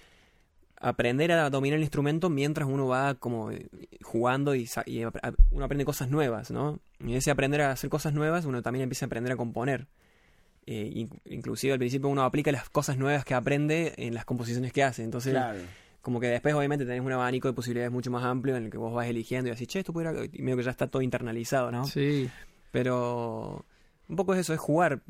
aprender 0.81 1.31
a 1.31 1.49
dominar 1.49 1.77
el 1.77 1.83
instrumento 1.83 2.29
mientras 2.29 2.67
uno 2.69 2.87
va 2.87 3.15
como 3.15 3.51
eh, 3.51 3.67
jugando 4.01 4.55
y, 4.55 4.69
y 4.85 5.03
uno 5.03 5.65
aprende 5.65 5.83
cosas 5.85 6.09
nuevas, 6.09 6.51
¿no? 6.51 6.79
Y 7.05 7.15
ese 7.15 7.31
aprender 7.31 7.61
a 7.61 7.71
hacer 7.71 7.89
cosas 7.89 8.13
nuevas, 8.13 8.45
uno 8.45 8.61
también 8.61 8.83
empieza 8.83 9.05
a 9.05 9.07
aprender 9.07 9.33
a 9.33 9.37
componer. 9.37 9.87
Eh, 10.65 10.89
in- 10.93 11.21
inclusive 11.25 11.73
al 11.73 11.79
principio 11.79 12.09
uno 12.09 12.23
aplica 12.23 12.51
las 12.51 12.69
cosas 12.69 12.97
nuevas 12.97 13.25
que 13.25 13.33
aprende 13.33 13.93
en 13.97 14.13
las 14.13 14.23
composiciones 14.25 14.71
que 14.71 14.83
hace. 14.83 15.03
Entonces, 15.03 15.33
Claro. 15.33 15.59
como 16.01 16.19
que 16.19 16.27
después 16.27 16.53
obviamente 16.53 16.85
tenés 16.85 17.01
un 17.01 17.11
abanico 17.11 17.47
de 17.47 17.53
posibilidades 17.53 17.91
mucho 17.91 18.11
más 18.11 18.23
amplio 18.23 18.55
en 18.55 18.65
el 18.65 18.69
que 18.71 18.77
vos 18.77 18.93
vas 18.93 19.07
eligiendo 19.07 19.47
y 19.49 19.51
decís, 19.51 19.67
che, 19.67 19.79
esto 19.79 19.91
pudiera... 19.93 20.13
Y 20.31 20.41
medio 20.41 20.57
que 20.57 20.63
ya 20.63 20.71
está 20.71 20.87
todo 20.87 21.01
internalizado, 21.01 21.71
¿no? 21.71 21.85
Sí. 21.85 22.29
Pero 22.71 23.65
un 24.09 24.15
poco 24.15 24.33
es 24.33 24.39
eso, 24.41 24.53
es 24.53 24.59
jugar 24.59 25.01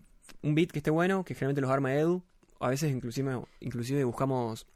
un 0.44 0.56
beat 0.56 0.72
que 0.72 0.80
esté 0.80 0.92
bueno, 0.92 1.24
que 1.24 1.34
generalmente 1.34 1.62
los 1.62 1.72
arma 1.72 1.96
Edu. 1.96 2.22
A 2.60 2.70
veces 2.70 2.92
inclusive, 2.92 3.42
inclusive 3.62 4.04
buscamos 4.04 4.68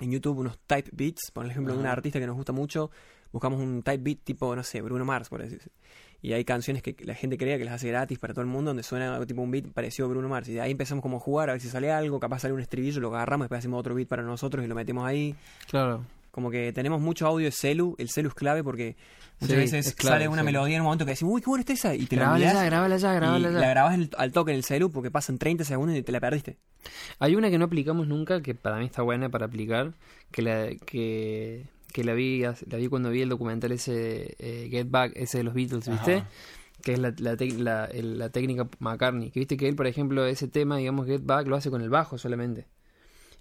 en 0.00 0.10
YouTube 0.10 0.38
unos 0.38 0.58
type 0.66 0.90
beats, 0.92 1.30
por 1.32 1.46
ejemplo, 1.46 1.72
de 1.72 1.80
un 1.80 1.86
Ajá. 1.86 1.94
artista 1.94 2.20
que 2.20 2.26
nos 2.26 2.36
gusta 2.36 2.52
mucho, 2.52 2.90
buscamos 3.32 3.60
un 3.60 3.82
type 3.82 3.98
beat 4.02 4.18
tipo, 4.24 4.54
no 4.54 4.62
sé, 4.62 4.82
Bruno 4.82 5.04
Mars, 5.04 5.28
por 5.28 5.42
decir. 5.42 5.62
Y 6.20 6.32
hay 6.32 6.44
canciones 6.44 6.82
que 6.82 6.96
la 7.04 7.14
gente 7.14 7.36
crea 7.36 7.58
que 7.58 7.64
las 7.64 7.74
hace 7.74 7.88
gratis 7.88 8.18
para 8.18 8.32
todo 8.32 8.42
el 8.42 8.48
mundo, 8.48 8.70
donde 8.70 8.82
suena 8.82 9.24
tipo 9.26 9.42
un 9.42 9.50
beat 9.50 9.66
parecido 9.72 10.06
a 10.06 10.08
Bruno 10.10 10.28
Mars. 10.28 10.48
Y 10.48 10.54
de 10.54 10.60
ahí 10.60 10.70
empezamos 10.70 11.02
como 11.02 11.18
a 11.18 11.20
jugar, 11.20 11.50
a 11.50 11.52
ver 11.52 11.60
si 11.60 11.68
sale 11.68 11.90
algo, 11.90 12.18
capaz 12.18 12.40
sale 12.40 12.54
un 12.54 12.60
estribillo, 12.60 13.00
lo 13.00 13.08
agarramos, 13.08 13.44
después 13.44 13.58
hacemos 13.58 13.80
otro 13.80 13.94
beat 13.94 14.08
para 14.08 14.22
nosotros 14.22 14.64
y 14.64 14.68
lo 14.68 14.74
metemos 14.74 15.06
ahí. 15.06 15.34
Claro. 15.68 16.04
Como 16.34 16.50
que 16.50 16.72
tenemos 16.72 17.00
mucho 17.00 17.28
audio 17.28 17.44
de 17.46 17.52
celu, 17.52 17.94
el 17.96 18.08
celu 18.10 18.26
es 18.28 18.34
clave 18.34 18.64
porque 18.64 18.96
muchas 19.38 19.54
Sí, 19.56 19.60
veces 19.76 19.94
clave, 19.94 20.16
sale 20.16 20.28
una 20.28 20.42
sí. 20.42 20.46
melodía 20.46 20.74
en 20.74 20.80
un 20.80 20.86
momento 20.86 21.04
que 21.04 21.12
decís, 21.12 21.22
uy, 21.22 21.40
qué 21.40 21.46
buena 21.46 21.60
está 21.60 21.74
esa, 21.74 21.94
y 21.94 22.06
te 22.06 22.16
la 22.16 22.22
Grábala 22.22 22.34
olvidás 22.44 22.54
ya, 22.54 22.64
grábala 22.64 22.96
ya, 22.96 23.12
grábala 23.14 23.38
y 23.50 23.52
ya. 23.52 23.60
la 23.60 23.68
grabás 23.68 23.94
el- 23.94 24.10
al 24.18 24.32
toque 24.32 24.50
en 24.50 24.56
el 24.56 24.64
celu 24.64 24.90
porque 24.90 25.12
pasan 25.12 25.38
30 25.38 25.62
segundos 25.62 25.96
y 25.96 26.02
te 26.02 26.10
la 26.10 26.18
perdiste. 26.18 26.58
Hay 27.20 27.36
una 27.36 27.50
que 27.50 27.58
no 27.58 27.66
aplicamos 27.66 28.08
nunca, 28.08 28.42
que 28.42 28.56
para 28.56 28.78
mí 28.78 28.84
está 28.86 29.02
buena 29.02 29.28
para 29.28 29.46
aplicar, 29.46 29.94
que 30.32 30.42
la, 30.42 30.70
que, 30.86 31.66
que 31.92 32.02
la 32.02 32.14
vi 32.14 32.42
la 32.42 32.76
vi 32.78 32.88
cuando 32.88 33.10
vi 33.10 33.22
el 33.22 33.28
documental 33.28 33.70
ese 33.70 34.34
eh, 34.40 34.66
Get 34.72 34.88
Back, 34.90 35.12
ese 35.14 35.38
de 35.38 35.44
los 35.44 35.54
Beatles, 35.54 35.88
¿viste? 35.88 36.14
Ajá. 36.16 36.28
Que 36.82 36.94
es 36.94 36.98
la, 36.98 37.14
la, 37.18 37.36
la- 37.58 37.84
el- 37.86 38.18
la 38.18 38.28
técnica 38.30 38.68
McCartney. 38.80 39.30
Que 39.30 39.38
viste 39.38 39.56
que 39.56 39.68
él, 39.68 39.76
por 39.76 39.86
ejemplo, 39.86 40.26
ese 40.26 40.48
tema, 40.48 40.76
digamos, 40.78 41.06
Get 41.06 41.22
Back, 41.24 41.46
lo 41.46 41.54
hace 41.56 41.70
con 41.70 41.80
el 41.80 41.90
bajo 41.90 42.18
solamente. 42.18 42.66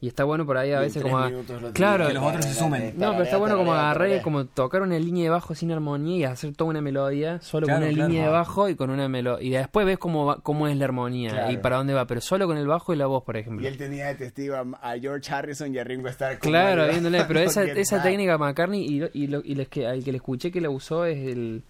Y 0.04 0.08
está 0.08 0.26
bueno 0.26 0.46
por 0.46 0.58
ahí 0.58 0.74
a 0.74 0.82
veces 0.82 1.02
como... 1.02 1.18
a- 1.18 1.30
minutos 1.30 1.62
lo 1.62 1.72
Claro. 1.72 2.08
Que 2.08 2.14
los 2.14 2.24
otros 2.26 2.44
se 2.44 2.54
sumen. 2.56 2.94
No, 2.98 3.12
pero 3.12 3.24
está 3.24 3.38
bueno 3.38 3.56
como 3.56 3.74
agarrar 3.74 4.22
como 4.22 4.44
tocar 4.44 4.82
una 4.82 5.00
línea 5.00 5.24
de 5.24 5.30
bajo 5.30 5.56
sin 5.56 5.72
armonía 5.72 6.18
y 6.18 6.24
hacer 6.26 6.54
toda 6.58 6.72
una 6.72 6.82
melodía 6.82 7.40
solo 7.40 7.68
Claro, 7.68 7.80
con 7.80 7.88
una 7.88 7.94
claro. 7.96 8.10
línea 8.10 8.26
de 8.26 8.30
bajo 8.34 8.68
y 8.68 8.76
con 8.76 8.90
una 8.90 9.08
melodía. 9.08 9.48
Y 9.48 9.50
después 9.52 9.86
ves 9.86 9.98
cómo, 9.98 10.26
va- 10.26 10.42
cómo 10.44 10.68
es 10.68 10.76
la 10.76 10.84
armonía 10.84 11.30
Claro. 11.30 11.52
y 11.54 11.56
para 11.58 11.78
dónde 11.78 11.94
va, 11.94 12.06
pero 12.06 12.20
solo 12.20 12.48
con 12.48 12.58
el 12.58 12.68
bajo 12.68 12.94
y 12.94 12.98
la 12.98 13.06
voz, 13.06 13.24
por 13.24 13.38
ejemplo. 13.38 13.64
Y 13.64 13.68
él 13.68 13.78
tenía 13.78 14.08
de 14.08 14.16
testigo 14.16 14.56
a, 14.56 14.66
a 14.92 15.00
George 15.00 15.34
Harrison 15.34 15.74
y 15.74 15.78
a 15.80 15.86
Ringo 15.86 16.10
Starr. 16.10 16.38
Claro, 16.40 16.86
viéndole, 16.90 17.24
pero 17.24 17.40
esa, 17.40 17.64
esa 17.64 18.04
técnica 18.04 18.38
McCartney 18.38 18.84
y, 18.84 19.00
lo- 19.00 19.10
y, 19.14 19.28
lo- 19.28 19.42
y 19.46 19.56
les 19.56 19.70
que, 19.70 19.88
al 19.88 20.04
que 20.04 20.12
le 20.12 20.18
escuché 20.18 20.52
que 20.52 20.60
la 20.60 20.70
usó 20.70 21.06
es 21.06 21.18
el, 21.32 21.64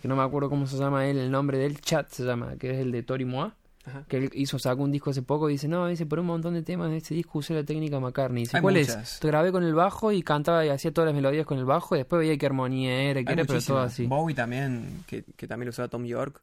que 0.00 0.06
no 0.06 0.14
me 0.14 0.22
acuerdo 0.22 0.48
cómo 0.48 0.68
se 0.68 0.76
llama 0.76 1.08
él, 1.08 1.18
el 1.18 1.32
nombre 1.32 1.58
del 1.58 1.80
chat 1.80 2.08
se 2.10 2.22
llama, 2.22 2.54
que 2.56 2.70
es 2.70 2.78
el 2.78 2.92
de 2.92 3.02
Tori 3.02 3.24
Moa, 3.24 3.56
Ajá. 3.86 4.04
que 4.08 4.16
él 4.16 4.30
hizo, 4.34 4.58
sacó 4.58 4.82
un 4.82 4.90
disco 4.92 5.10
hace 5.10 5.22
poco 5.22 5.48
y 5.50 5.52
dice, 5.54 5.68
no, 5.68 5.86
dice, 5.86 6.06
por 6.06 6.18
un 6.18 6.26
montón 6.26 6.54
de 6.54 6.62
temas 6.62 6.90
de 6.90 6.96
este 6.98 7.14
disco 7.14 7.38
usé 7.40 7.52
la 7.54 7.64
técnica 7.64 8.00
McCartney. 8.00 8.44
Dice, 8.44 8.56
Hay 8.56 8.62
¿cuál 8.62 8.74
muchas. 8.76 9.14
es? 9.14 9.20
Te 9.20 9.28
grabé 9.28 9.52
con 9.52 9.62
el 9.62 9.74
bajo 9.74 10.10
y 10.12 10.22
cantaba 10.22 10.64
y 10.64 10.70
hacía 10.70 10.92
todas 10.92 11.06
las 11.08 11.14
melodías 11.14 11.44
con 11.46 11.58
el 11.58 11.64
bajo 11.66 11.94
y 11.94 11.98
después 11.98 12.20
veía 12.20 12.36
qué 12.38 12.46
armonía 12.46 12.94
era, 13.10 13.22
qué 13.22 13.28
Hay 13.30 13.34
era, 13.34 13.44
pero 13.44 13.60
todo 13.60 13.80
así. 13.80 14.06
Bowie 14.06 14.34
también, 14.34 15.04
que, 15.06 15.24
que 15.36 15.46
también 15.46 15.66
lo 15.66 15.70
usaba 15.70 15.88
Tom 15.88 16.04
York, 16.04 16.40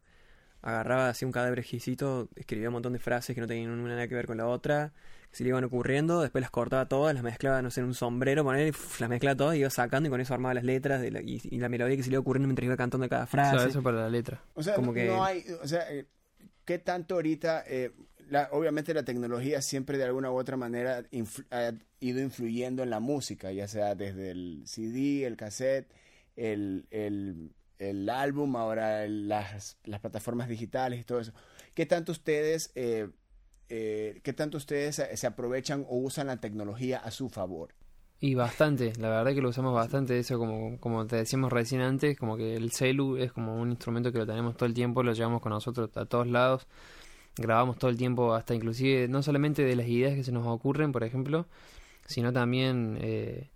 agarraba 0.61 1.09
así 1.09 1.25
un 1.25 1.31
cadáver 1.31 1.59
exquisito, 1.59 2.29
escribía 2.35 2.69
un 2.69 2.73
montón 2.73 2.93
de 2.93 2.99
frases 2.99 3.33
que 3.33 3.41
no 3.41 3.47
tenían 3.47 3.71
una 3.71 3.89
nada 3.95 4.07
que 4.07 4.13
ver 4.15 4.27
con 4.27 4.37
la 4.37 4.47
otra, 4.47 4.91
que 5.31 5.37
se 5.37 5.43
le 5.43 5.49
iban 5.49 5.63
ocurriendo, 5.63 6.21
después 6.21 6.41
las 6.41 6.51
cortaba 6.51 6.85
todas, 6.87 7.15
las 7.15 7.23
mezclaba, 7.23 7.61
no 7.63 7.71
sé, 7.71 7.79
en 7.79 7.87
un 7.87 7.93
sombrero, 7.95 8.43
poner, 8.43 8.67
y, 8.67 8.69
uf, 8.69 8.99
las 9.01 9.09
mezclaba 9.09 9.35
todas 9.35 9.55
y 9.55 9.59
iba 9.59 9.69
sacando 9.71 10.07
y 10.07 10.09
con 10.11 10.21
eso 10.21 10.33
armaba 10.33 10.53
las 10.53 10.63
letras 10.63 11.01
de 11.01 11.09
la- 11.09 11.21
y, 11.21 11.41
y 11.43 11.57
la 11.57 11.69
melodía 11.69 11.95
que 11.97 12.03
se 12.03 12.09
le 12.09 12.15
iba 12.15 12.21
ocurriendo 12.21 12.47
mientras 12.47 12.65
iba 12.65 12.77
cantando 12.77 13.09
cada 13.09 13.23
O 13.23 13.27
frase. 13.27 13.57
sea, 13.57 13.67
eso 13.67 13.81
para 13.81 13.97
la 14.01 14.09
letra. 14.09 14.41
O 14.53 14.61
sea, 14.61 14.75
como 14.75 14.87
no, 14.87 14.93
que- 14.93 15.07
no 15.07 15.23
hay, 15.23 15.43
o 15.63 15.67
sea, 15.67 15.91
eh, 15.91 16.05
¿qué 16.71 16.79
tanto 16.79 17.15
ahorita, 17.15 17.65
eh, 17.67 17.91
la- 18.29 18.47
obviamente 18.53 18.93
la 18.93 19.03
tecnología 19.03 19.61
siempre 19.61 19.97
de 19.97 20.05
alguna 20.05 20.31
u 20.31 20.37
otra 20.37 20.55
manera 20.55 21.03
ha 21.51 21.73
ido 21.99 22.21
influyendo 22.21 22.81
en 22.81 22.89
la 22.89 23.01
música, 23.01 23.51
ya 23.51 23.67
sea 23.67 23.93
desde 23.93 24.31
el 24.31 24.63
CD, 24.65 25.25
el 25.25 25.35
cassette, 25.35 25.91
el, 26.37 26.87
álbum, 28.09 28.55
ahora 28.55 29.05
las, 29.05 29.75
plataformas 29.83 30.47
digitales 30.47 31.01
y 31.01 31.03
todo 31.03 31.19
eso. 31.19 31.33
¿Qué 31.75 31.85
tanto 31.85 32.13
ustedes, 32.13 32.71
eh, 32.75 33.09
eh, 33.67 34.21
qué 34.23 34.31
tanto 34.31 34.55
ustedes 34.55 34.95
se 35.13 35.27
aprovechan 35.27 35.85
o 35.89 35.97
usan 35.97 36.27
la 36.27 36.39
tecnología 36.39 36.99
a 36.99 37.11
su 37.11 37.27
favor? 37.27 37.73
Y 38.23 38.35
bastante, 38.35 38.93
la 38.99 39.09
verdad 39.09 39.33
que 39.33 39.41
lo 39.41 39.49
usamos 39.49 39.73
bastante, 39.73 40.19
eso 40.19 40.37
como, 40.37 40.79
como 40.79 41.07
te 41.07 41.15
decíamos 41.15 41.51
recién 41.51 41.81
antes, 41.81 42.15
como 42.19 42.37
que 42.37 42.55
el 42.55 42.71
celu 42.71 43.17
es 43.17 43.31
como 43.31 43.55
un 43.59 43.71
instrumento 43.71 44.11
que 44.11 44.19
lo 44.19 44.27
tenemos 44.27 44.55
todo 44.55 44.67
el 44.67 44.75
tiempo, 44.75 45.01
lo 45.01 45.13
llevamos 45.13 45.41
con 45.41 45.51
nosotros 45.51 45.89
a 45.97 46.05
todos 46.05 46.27
lados, 46.27 46.67
grabamos 47.37 47.77
todo 47.79 47.91
el 47.91 47.97
tiempo, 47.97 48.35
hasta 48.35 48.55
inclusive 48.55 49.07
no 49.07 49.23
solamente 49.23 49.63
de 49.63 49.75
las 49.75 49.87
ideas 49.87 50.15
que 50.15 50.23
se 50.23 50.31
nos 50.31 50.45
ocurren, 50.47 50.91
por 50.91 51.03
ejemplo, 51.03 51.47
sino 52.07 52.33
también 52.33 52.97
eh, 53.01 53.49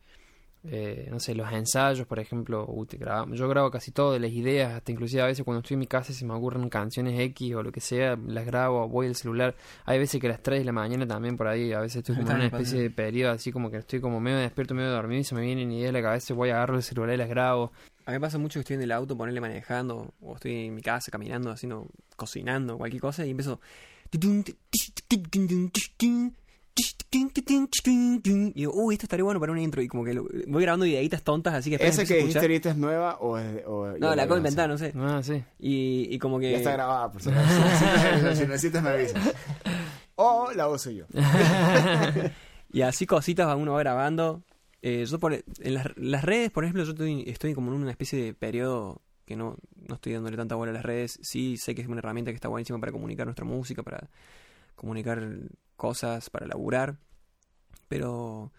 eh, 0.67 1.07
no 1.11 1.19
sé, 1.19 1.35
los 1.35 1.51
ensayos, 1.51 2.07
por 2.07 2.19
ejemplo, 2.19 2.67
yo 3.31 3.47
grabo 3.47 3.69
casi 3.69 3.91
todo 3.91 4.13
de 4.13 4.19
las 4.19 4.31
ideas, 4.31 4.73
hasta 4.73 4.91
inclusive 4.91 5.21
a 5.21 5.25
veces 5.27 5.43
cuando 5.43 5.59
estoy 5.59 5.75
en 5.75 5.79
mi 5.79 5.87
casa 5.87 6.11
y 6.11 6.15
se 6.15 6.25
me 6.25 6.33
ocurren 6.33 6.69
canciones 6.69 7.19
X 7.19 7.55
o 7.55 7.63
lo 7.63 7.71
que 7.71 7.81
sea, 7.81 8.17
las 8.27 8.45
grabo, 8.45 8.87
voy 8.87 9.07
al 9.07 9.15
celular. 9.15 9.55
Hay 9.85 9.99
veces 9.99 10.19
que 10.19 10.27
a 10.27 10.31
las 10.31 10.41
3 10.41 10.59
de 10.59 10.65
la 10.65 10.71
mañana 10.71 11.07
también 11.07 11.37
por 11.37 11.47
ahí, 11.47 11.71
a 11.71 11.81
veces 11.81 11.97
estoy 11.97 12.15
como 12.17 12.31
en 12.31 12.35
una 12.37 12.45
especie 12.45 12.81
de 12.81 12.89
periodo 12.89 13.33
así 13.33 13.51
como 13.51 13.69
que 13.69 13.77
estoy 13.77 14.01
como 14.01 14.19
medio 14.19 14.37
despierto, 14.37 14.73
medio 14.73 14.91
dormido 14.91 15.21
y 15.21 15.23
se 15.23 15.35
me 15.35 15.41
vienen 15.41 15.71
ideas 15.71 15.89
a 15.89 15.93
la 15.93 16.01
cabeza, 16.01 16.33
voy, 16.33 16.49
agarro 16.49 16.75
el 16.77 16.83
celular 16.83 17.13
y 17.13 17.17
las 17.17 17.29
grabo. 17.29 17.71
A 18.05 18.11
mí 18.11 18.15
me 18.15 18.21
pasa 18.21 18.37
mucho 18.37 18.55
que 18.55 18.61
estoy 18.61 18.75
en 18.75 18.83
el 18.83 18.91
auto, 18.91 19.17
ponerle 19.17 19.41
manejando, 19.41 20.13
o 20.21 20.35
estoy 20.35 20.65
en 20.65 20.75
mi 20.75 20.81
casa 20.81 21.11
caminando, 21.11 21.49
haciendo, 21.51 21.87
cocinando, 22.15 22.77
cualquier 22.77 23.01
cosa, 23.01 23.25
y 23.25 23.31
empiezo. 23.31 23.59
Y 26.75 28.51
digo, 28.53 28.73
uy, 28.73 28.95
esto 28.95 29.05
estaría 29.05 29.23
bueno 29.23 29.39
para 29.39 29.51
una 29.51 29.61
intro. 29.61 29.81
Y 29.81 29.87
como 29.87 30.03
que 30.03 30.13
lo- 30.13 30.27
voy 30.47 30.61
grabando 30.63 30.85
ideitas 30.85 31.23
tontas, 31.23 31.53
así 31.53 31.69
que 31.69 31.77
después 31.77 31.93
¿Esa 31.93 32.01
empiezo 32.01 32.13
que 32.13 32.19
dijiste 32.27 32.39
ahorita 32.39 32.69
es 32.71 32.77
nueva 32.77 33.15
o 33.19 33.37
es.? 33.37 33.63
o- 33.65 33.97
No, 33.97 34.13
la 34.15 34.23
acabo 34.23 34.35
de 34.35 34.39
inventar, 34.39 34.67
no 34.69 34.77
sé. 34.77 34.91
Ah, 34.97 35.21
sí. 35.23 35.43
Y, 35.59 36.07
y 36.11 36.19
como 36.19 36.39
que. 36.39 36.51
Ya 36.51 36.57
está 36.57 36.73
grabada, 36.73 37.11
por 37.11 37.21
si. 37.21 37.29
Si 37.29 37.35
necesitas- 37.35 38.37
si 38.37 38.43
necesitas, 38.47 38.83
me 38.83 38.89
avisas. 38.89 39.33
O 40.15 40.51
la 40.53 40.67
uso 40.69 40.91
yo. 40.91 41.05
Y 42.71 42.81
así 42.81 43.05
cositas 43.05 43.47
va 43.47 43.55
uno 43.55 43.71
va 43.73 43.79
grabando. 43.79 44.43
Eh, 44.81 45.05
yo 45.05 45.17
por, 45.17 45.31
en 45.33 45.73
las, 45.73 45.87
las 45.95 46.25
redes, 46.25 46.51
por 46.51 46.65
ejemplo, 46.65 46.83
yo 46.83 46.91
estoy, 46.91 47.23
estoy 47.25 47.53
como 47.53 47.73
en 47.73 47.81
una 47.81 47.91
especie 47.91 48.21
de 48.21 48.33
periodo 48.33 49.01
que 49.23 49.37
no, 49.37 49.55
no 49.87 49.95
estoy 49.95 50.11
dándole 50.11 50.35
tanta 50.35 50.55
bola 50.55 50.71
a 50.71 50.73
las 50.73 50.83
redes. 50.83 51.17
Sí 51.23 51.55
sé 51.55 51.73
que 51.73 51.81
es 51.83 51.87
una 51.87 51.99
herramienta 51.99 52.31
que 52.31 52.35
está 52.35 52.49
buenísima 52.49 52.77
para 52.79 52.91
comunicar 52.91 53.25
nuestra 53.27 53.45
música, 53.45 53.81
para 53.81 54.09
comunicar 54.75 55.25
cosas, 55.75 56.29
para 56.29 56.47
laburar. 56.47 56.97
Pero 57.87 58.51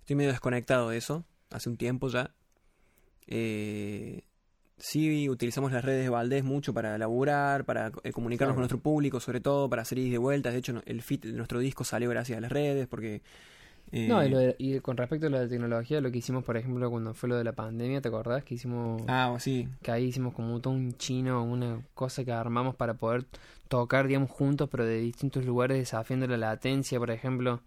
estoy 0.00 0.16
medio 0.16 0.30
desconectado 0.30 0.90
de 0.90 0.98
eso, 0.98 1.24
hace 1.50 1.68
un 1.68 1.76
tiempo 1.76 2.08
ya. 2.08 2.34
Eh, 3.26 4.22
sí 4.76 5.28
utilizamos 5.28 5.72
las 5.72 5.84
redes 5.84 6.02
de 6.04 6.08
Valdés 6.10 6.44
mucho 6.44 6.74
para 6.74 6.96
laburar, 6.98 7.64
para 7.64 7.92
eh, 8.02 8.12
comunicarnos 8.12 8.50
Claro. 8.50 8.54
con 8.54 8.60
nuestro 8.62 8.80
público, 8.80 9.20
sobre 9.20 9.40
todo 9.40 9.68
para 9.68 9.82
hacer 9.82 9.98
ida 9.98 10.12
de 10.12 10.18
vueltas. 10.18 10.52
De 10.52 10.58
hecho, 10.58 10.82
el 10.86 11.02
fit 11.02 11.24
de 11.24 11.32
nuestro 11.32 11.58
disco 11.60 11.84
salió 11.84 12.10
gracias 12.10 12.38
a 12.38 12.40
las 12.40 12.52
redes, 12.52 12.86
porque... 12.88 13.22
eh, 13.92 14.06
No, 14.08 14.24
y, 14.24 14.28
lo 14.28 14.38
de- 14.38 14.56
y 14.58 14.80
con 14.80 14.96
respecto 14.96 15.26
a 15.26 15.30
lo 15.30 15.38
de 15.38 15.48
tecnología, 15.48 16.00
lo 16.00 16.10
que 16.10 16.18
hicimos, 16.18 16.44
por 16.44 16.56
ejemplo, 16.56 16.90
cuando 16.90 17.14
fue 17.14 17.28
lo 17.28 17.36
de 17.36 17.44
la 17.44 17.52
pandemia, 17.52 18.00
¿te 18.00 18.08
acordás? 18.08 18.42
Que 18.44 18.54
hicimos, 18.54 19.02
Ah, 19.06 19.36
sí. 19.38 19.68
que 19.82 19.90
ahí 19.90 20.04
hicimos 20.06 20.34
como 20.34 20.60
todo 20.60 20.74
un 20.74 20.92
chino, 20.96 21.42
una 21.44 21.82
cosa 21.94 22.24
que 22.24 22.32
armamos 22.32 22.74
para 22.74 22.94
poder 22.94 23.26
tocar, 23.68 24.06
digamos, 24.08 24.30
juntos, 24.30 24.68
pero 24.70 24.84
de 24.84 24.98
distintos 24.98 25.44
lugares, 25.44 25.78
desafiando 25.78 26.26
la 26.26 26.36
latencia, 26.36 26.98
por 26.98 27.10
ejemplo. 27.10 27.60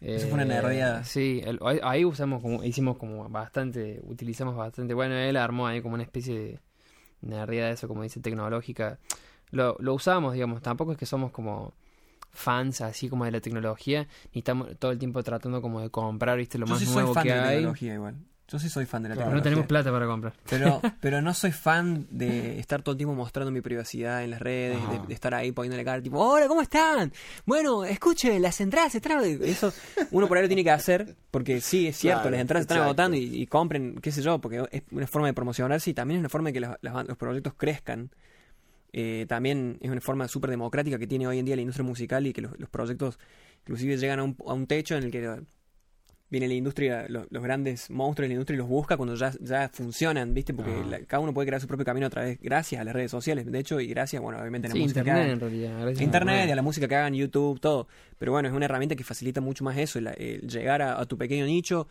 Eso 0.00 0.26
fue 0.28 0.34
una 0.34 0.42
Eh, 0.44 0.46
nerdeada. 0.46 1.04
Sí, 1.04 1.40
el- 1.44 1.58
ahí, 1.82 2.04
usamos 2.04 2.42
como, 2.42 2.62
hicimos 2.64 2.98
como 2.98 3.28
bastante, 3.28 4.00
utilizamos 4.04 4.54
bastante, 4.56 4.94
bueno, 4.94 5.14
él 5.16 5.36
armó 5.36 5.66
ahí 5.66 5.80
como 5.82 5.94
una 5.94 6.02
especie 6.04 6.38
de 6.38 6.60
nerdeada 7.22 7.68
de 7.68 7.74
eso, 7.74 7.88
como 7.88 8.02
dice, 8.02 8.20
tecnológica. 8.20 8.98
Lo, 9.50 9.76
lo 9.80 9.94
usamos, 9.94 10.34
digamos, 10.34 10.60
tampoco 10.62 10.92
es 10.92 10.98
que 10.98 11.06
somos 11.06 11.30
como 11.32 11.72
fans 12.36 12.80
así 12.80 13.08
como 13.08 13.24
de 13.24 13.30
la 13.32 13.40
tecnología, 13.40 14.06
ni 14.32 14.40
estamos 14.40 14.68
todo 14.78 14.92
el 14.92 14.98
tiempo 14.98 15.22
tratando 15.22 15.60
como 15.62 15.80
de 15.80 15.90
comprar, 15.90 16.36
viste, 16.38 16.58
lo 16.58 16.66
Yo 16.66 16.70
más 16.70 16.78
sí 16.80 16.86
soy 16.86 16.94
nuevo 16.94 17.14
fan 17.14 17.22
que 17.24 17.30
de 17.30 17.36
la 17.36 17.48
hay. 17.48 17.56
tecnología 17.56 17.94
igual. 17.94 18.14
Yo 18.48 18.60
sí 18.60 18.68
soy 18.68 18.86
fan 18.86 19.02
de 19.02 19.08
la 19.08 19.16
Claro, 19.16 19.30
Pero 19.30 19.36
no 19.38 19.42
tenemos 19.42 19.66
tecnología. 19.66 19.90
plata 19.90 19.92
para 19.92 20.06
comprar. 20.06 20.32
Pero, 20.48 20.80
pero 21.00 21.20
no 21.20 21.34
soy 21.34 21.50
fan 21.50 22.06
de 22.10 22.60
estar 22.60 22.80
todo 22.80 22.92
el 22.92 22.96
tiempo 22.96 23.12
mostrando 23.16 23.50
mi 23.50 23.60
privacidad 23.60 24.22
en 24.22 24.30
las 24.30 24.40
redes, 24.40 24.78
de, 24.88 25.00
de 25.00 25.14
estar 25.14 25.34
ahí 25.34 25.50
poniéndole 25.50 25.84
cara, 25.84 26.00
tipo, 26.00 26.20
hola, 26.20 26.46
¿cómo 26.46 26.62
están? 26.62 27.12
Bueno, 27.44 27.84
escuchen, 27.84 28.40
las 28.40 28.60
entradas 28.60 28.94
están... 28.94 29.24
Eso 29.42 29.72
uno 30.12 30.28
por 30.28 30.36
ahí 30.36 30.44
lo 30.44 30.48
tiene 30.48 30.62
que 30.62 30.70
hacer, 30.70 31.16
porque 31.32 31.60
sí, 31.60 31.88
es 31.88 31.96
cierto, 31.96 32.20
Claro, 32.22 32.30
las 32.36 32.40
entradas 32.42 32.60
están 32.62 32.78
agotando 32.82 33.16
y, 33.16 33.42
y 33.42 33.46
compren, 33.48 33.96
qué 34.00 34.12
sé 34.12 34.22
yo, 34.22 34.38
porque 34.40 34.62
es 34.70 34.82
una 34.92 35.08
forma 35.08 35.26
de 35.26 35.34
promocionarse 35.34 35.90
y 35.90 35.94
también 35.94 36.18
es 36.18 36.20
una 36.20 36.28
forma 36.28 36.50
de 36.50 36.52
que 36.52 36.60
ban- 36.60 37.08
los 37.08 37.16
proyectos 37.16 37.54
crezcan. 37.56 38.10
Eh, 38.92 39.26
también 39.28 39.78
es 39.80 39.90
una 39.90 40.00
forma 40.00 40.26
súper 40.28 40.50
democrática 40.50 40.98
que 40.98 41.06
tiene 41.06 41.26
hoy 41.26 41.38
en 41.38 41.44
día 41.44 41.54
la 41.56 41.62
industria 41.62 41.84
musical 41.86 42.26
y 42.26 42.32
que 42.32 42.40
los, 42.40 42.58
los 42.58 42.68
proyectos 42.70 43.18
inclusive 43.60 43.96
llegan 43.98 44.18
a 44.20 44.24
un, 44.24 44.36
a 44.46 44.52
un 44.54 44.66
techo 44.66 44.96
en 44.96 45.04
el 45.04 45.10
que 45.10 45.40
viene 46.28 46.48
la 46.48 46.54
industria, 46.54 47.06
lo- 47.08 47.26
los, 47.30 47.42
grandes 47.42 47.88
monstruos 47.90 48.24
de 48.24 48.28
la 48.28 48.34
industria 48.34 48.56
y 48.56 48.58
los 48.58 48.68
busca 48.68 48.96
cuando 48.96 49.14
ya, 49.14 49.32
ya 49.40 49.68
funcionan, 49.68 50.34
¿viste? 50.34 50.52
Porque 50.54 50.84
la- 50.84 51.00
cada 51.04 51.20
uno 51.20 51.32
puede 51.32 51.46
crear 51.46 51.60
su 51.60 51.68
propio 51.68 51.84
camino 51.84 52.06
a 52.06 52.10
través, 52.10 52.40
gracias 52.40 52.80
a 52.80 52.84
las 52.84 52.94
redes 52.94 53.10
sociales, 53.12 53.46
de 53.50 53.58
hecho, 53.58 53.80
y 53.80 53.86
gracias, 53.86 54.20
bueno, 54.20 54.38
obviamente 54.40 54.66
a 54.66 54.70
la 54.70 54.74
Sí, 54.74 54.80
música 54.82 55.02
que 55.04 55.10
internet 55.10 55.22
hagan. 55.22 55.34
en 55.34 55.40
realidad. 55.40 55.80
gracias 55.82 55.98
A 55.98 56.02
a 56.02 56.04
Internet, 56.04 56.54
la 56.56 56.62
música 56.62 56.88
que 56.88 56.96
hagan, 56.96 57.14
YouTube, 57.14 57.60
todo. 57.60 57.86
Pero 58.18 58.32
bueno, 58.32 58.48
es 58.48 58.54
una 58.54 58.64
herramienta 58.64 58.96
que 58.96 59.04
facilita 59.04 59.40
mucho 59.40 59.62
más 59.62 59.76
eso, 59.78 59.98
el, 60.00 60.08
el 60.08 60.40
llegar 60.48 60.82
a, 60.82 61.00
a 61.00 61.06
tu 61.06 61.16
pequeño 61.16 61.44
nicho. 61.46 61.86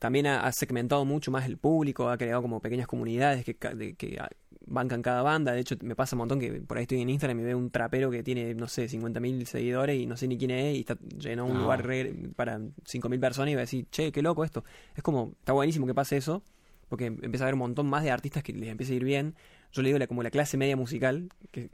También 0.00 0.26
ha, 0.26 0.40
ha 0.46 0.50
segmentado 0.50 1.04
mucho 1.04 1.30
más 1.30 1.46
el 1.46 1.56
público, 1.58 2.08
ha 2.08 2.18
creado 2.18 2.42
como 2.42 2.58
pequeñas 2.60 2.88
comunidades 2.88 3.44
que, 3.44 3.54
de- 3.76 3.94
que 3.94 4.18
bancan 4.66 5.02
cada 5.02 5.22
banda. 5.22 5.52
De 5.52 5.60
hecho, 5.60 5.76
me 5.82 5.94
pasa 5.94 6.16
un 6.16 6.20
montón 6.20 6.40
que 6.40 6.52
por 6.62 6.78
ahí 6.78 6.82
estoy 6.82 7.00
en 7.02 7.10
Instagram 7.10 7.38
y 7.40 7.42
veo 7.44 7.58
un 7.58 7.70
trapero 7.70 8.10
que 8.10 8.22
tiene, 8.22 8.54
no 8.54 8.66
sé, 8.66 8.88
50.000 8.88 9.44
seguidores 9.44 10.00
y 10.00 10.06
no 10.06 10.16
sé 10.16 10.26
ni 10.26 10.36
quién 10.38 10.50
es 10.52 10.76
y 10.76 10.80
está 10.80 10.96
llenó 11.18 11.44
un 11.46 11.58
Ah. 11.58 11.60
lugar 11.60 11.86
re- 11.86 12.14
para 12.34 12.58
5.000 12.84 13.20
personas 13.20 13.50
y 13.52 13.54
va 13.54 13.60
a 13.60 13.62
decir, 13.68 13.86
che, 13.90 14.10
qué 14.10 14.22
loco 14.22 14.42
esto. 14.44 14.64
Es 14.96 15.02
como, 15.02 15.34
está 15.38 15.52
buenísimo 15.52 15.86
que 15.86 15.94
pase 15.94 16.16
eso, 16.16 16.42
porque 16.88 17.06
empieza 17.06 17.44
a 17.44 17.46
haber 17.46 17.54
un 17.54 17.60
montón 17.60 17.86
más 17.86 18.02
de 18.02 18.10
artistas 18.10 18.42
que 18.42 18.52
les 18.52 18.68
empieza 18.70 18.92
a 18.92 18.96
ir 18.96 19.04
bien. 19.04 19.34
Yo 19.72 19.82
le 19.82 19.90
digo 19.90 19.98
la, 19.98 20.06
como 20.06 20.22
la 20.22 20.30
clase 20.30 20.56
media 20.56 20.76
musical, 20.76 21.28
que, 21.52 21.68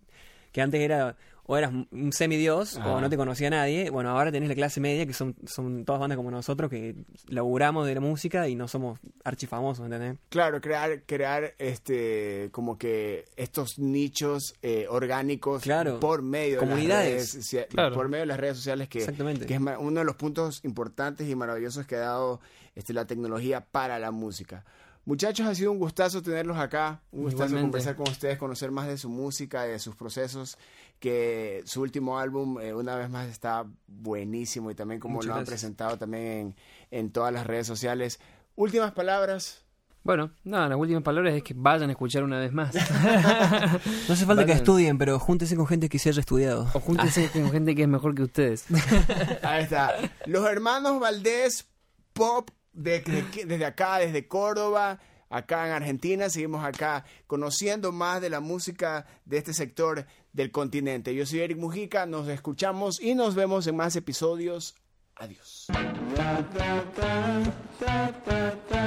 que 0.56 0.62
antes 0.62 0.80
era 0.80 1.14
o 1.48 1.54
eras 1.58 1.70
un 1.92 2.12
semidios 2.12 2.78
Ah. 2.78 2.94
o 2.94 3.00
no 3.02 3.10
te 3.10 3.16
conocía 3.18 3.50
nadie. 3.50 3.90
Bueno, 3.90 4.08
ahora 4.10 4.32
tenés 4.32 4.48
la 4.48 4.54
clase 4.54 4.80
media, 4.80 5.04
que 5.06 5.12
son, 5.12 5.36
son 5.46 5.84
todas 5.84 6.00
bandas 6.00 6.16
como 6.16 6.30
nosotros, 6.30 6.70
que 6.70 6.96
laburamos 7.28 7.86
de 7.86 7.94
la 7.94 8.00
música 8.00 8.48
y 8.48 8.54
no 8.56 8.66
somos 8.68 8.98
archifamosos, 9.22 9.84
¿entendés? 9.84 10.16
Claro, 10.30 10.60
crear, 10.62 11.02
crear 11.04 11.52
este, 11.58 12.48
como 12.52 12.78
que 12.78 13.26
estos 13.36 13.78
nichos 13.78 14.54
eh, 14.62 14.86
orgánicos 14.88 15.62
Claro. 15.62 16.00
por 16.00 16.22
medio 16.22 16.58
Comunidades. 16.58 17.04
de 17.06 17.12
las 17.12 17.32
redes, 17.32 17.44
socia- 17.46 17.66
Claro. 17.68 17.94
por 17.94 18.08
medio 18.08 18.22
de 18.22 18.26
las 18.26 18.40
redes 18.40 18.56
sociales 18.56 18.88
que, 18.88 18.98
Exactamente. 19.00 19.44
que 19.46 19.54
es 19.54 19.60
uno 19.78 20.00
de 20.00 20.04
los 20.06 20.16
puntos 20.16 20.64
importantes 20.64 21.28
y 21.28 21.34
maravillosos 21.36 21.86
que 21.86 21.96
ha 21.96 22.00
dado 22.00 22.40
este, 22.74 22.92
la 22.94 23.04
tecnología 23.06 23.60
para 23.60 23.98
la 23.98 24.10
música. 24.10 24.64
Muchachos, 25.06 25.46
ha 25.46 25.54
sido 25.54 25.70
un 25.70 25.78
gustazo 25.78 26.20
tenerlos 26.20 26.58
acá, 26.58 27.00
un 27.12 27.22
gustazo 27.22 27.44
Igualmente. 27.46 27.62
conversar 27.78 27.94
con 27.96 28.08
ustedes, 28.10 28.38
conocer 28.38 28.72
más 28.72 28.88
de 28.88 28.98
su 28.98 29.08
música, 29.08 29.62
de 29.62 29.78
sus 29.78 29.94
procesos, 29.94 30.58
que 30.98 31.62
su 31.64 31.80
último 31.80 32.18
álbum 32.18 32.58
eh, 32.60 32.74
una 32.74 32.96
vez 32.96 33.08
más 33.08 33.28
está 33.28 33.64
buenísimo 33.86 34.70
y 34.70 34.74
también 34.74 35.00
como 35.00 35.14
Muchas 35.14 35.28
lo 35.28 35.34
han 35.36 35.44
presentado 35.44 35.96
también 35.96 36.24
en, 36.24 36.56
en 36.90 37.10
todas 37.12 37.32
las 37.32 37.46
redes 37.46 37.68
sociales. 37.68 38.18
Últimas 38.56 38.90
palabras. 38.92 39.62
Bueno, 40.02 40.30
nada, 40.44 40.68
las 40.68 40.78
últimas 40.78 41.02
palabras 41.04 41.34
es 41.34 41.42
que 41.42 41.54
vayan 41.56 41.88
a 41.88 41.92
escuchar 41.92 42.22
una 42.24 42.38
vez 42.40 42.52
más. 42.52 42.74
No 44.08 44.14
hace 44.14 44.26
falta 44.26 44.44
que 44.46 44.52
estudien, 44.52 44.98
pero 44.98 45.18
júntense 45.20 45.54
con 45.56 45.66
gente 45.66 45.88
que 45.88 45.98
se 46.00 46.08
haya 46.08 46.20
estudiado. 46.20 46.68
o 46.74 46.80
júntense 46.80 47.30
con 47.30 47.50
gente 47.52 47.74
que 47.76 47.82
es 47.82 47.88
mejor 47.88 48.14
que 48.14 48.22
ustedes. 48.22 48.64
Ahí 49.42 49.64
está. 49.64 49.94
Los 50.26 50.44
hermanos 50.48 50.98
Valdés 51.00 51.66
Pop 52.12 52.50
de- 52.76 53.00
de- 53.00 53.44
desde 53.46 53.64
acá, 53.64 53.98
desde 53.98 54.28
Córdoba, 54.28 55.00
acá 55.28 55.66
en 55.66 55.72
Argentina. 55.72 56.28
Seguimos 56.30 56.64
acá 56.64 57.04
conociendo 57.26 57.90
más 57.92 58.20
de 58.20 58.30
la 58.30 58.40
música 58.40 59.06
de 59.24 59.38
este 59.38 59.52
sector 59.52 60.06
del 60.32 60.50
continente. 60.50 61.14
Yo 61.14 61.26
soy 61.26 61.40
Eric 61.40 61.58
Mujica, 61.58 62.06
nos 62.06 62.28
escuchamos 62.28 63.00
y 63.00 63.14
nos 63.14 63.34
vemos 63.34 63.66
en 63.66 63.76
más 63.76 63.96
episodios. 63.96 64.74
Adiós. 65.16 65.66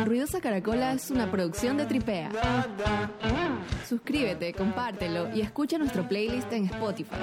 Ruidosa 0.06 0.40
Caracola 0.42 0.94
es 0.94 1.10
una 1.10 1.30
producción 1.32 1.78
de 1.78 1.86
Tripea. 1.86 2.32
Suscríbete, 3.88 4.54
compártelo 4.54 5.36
y 5.36 5.42
escucha 5.42 5.78
nuestro 5.80 6.08
playlist 6.08 6.52
en 6.54 6.66
Spotify. 6.66 7.16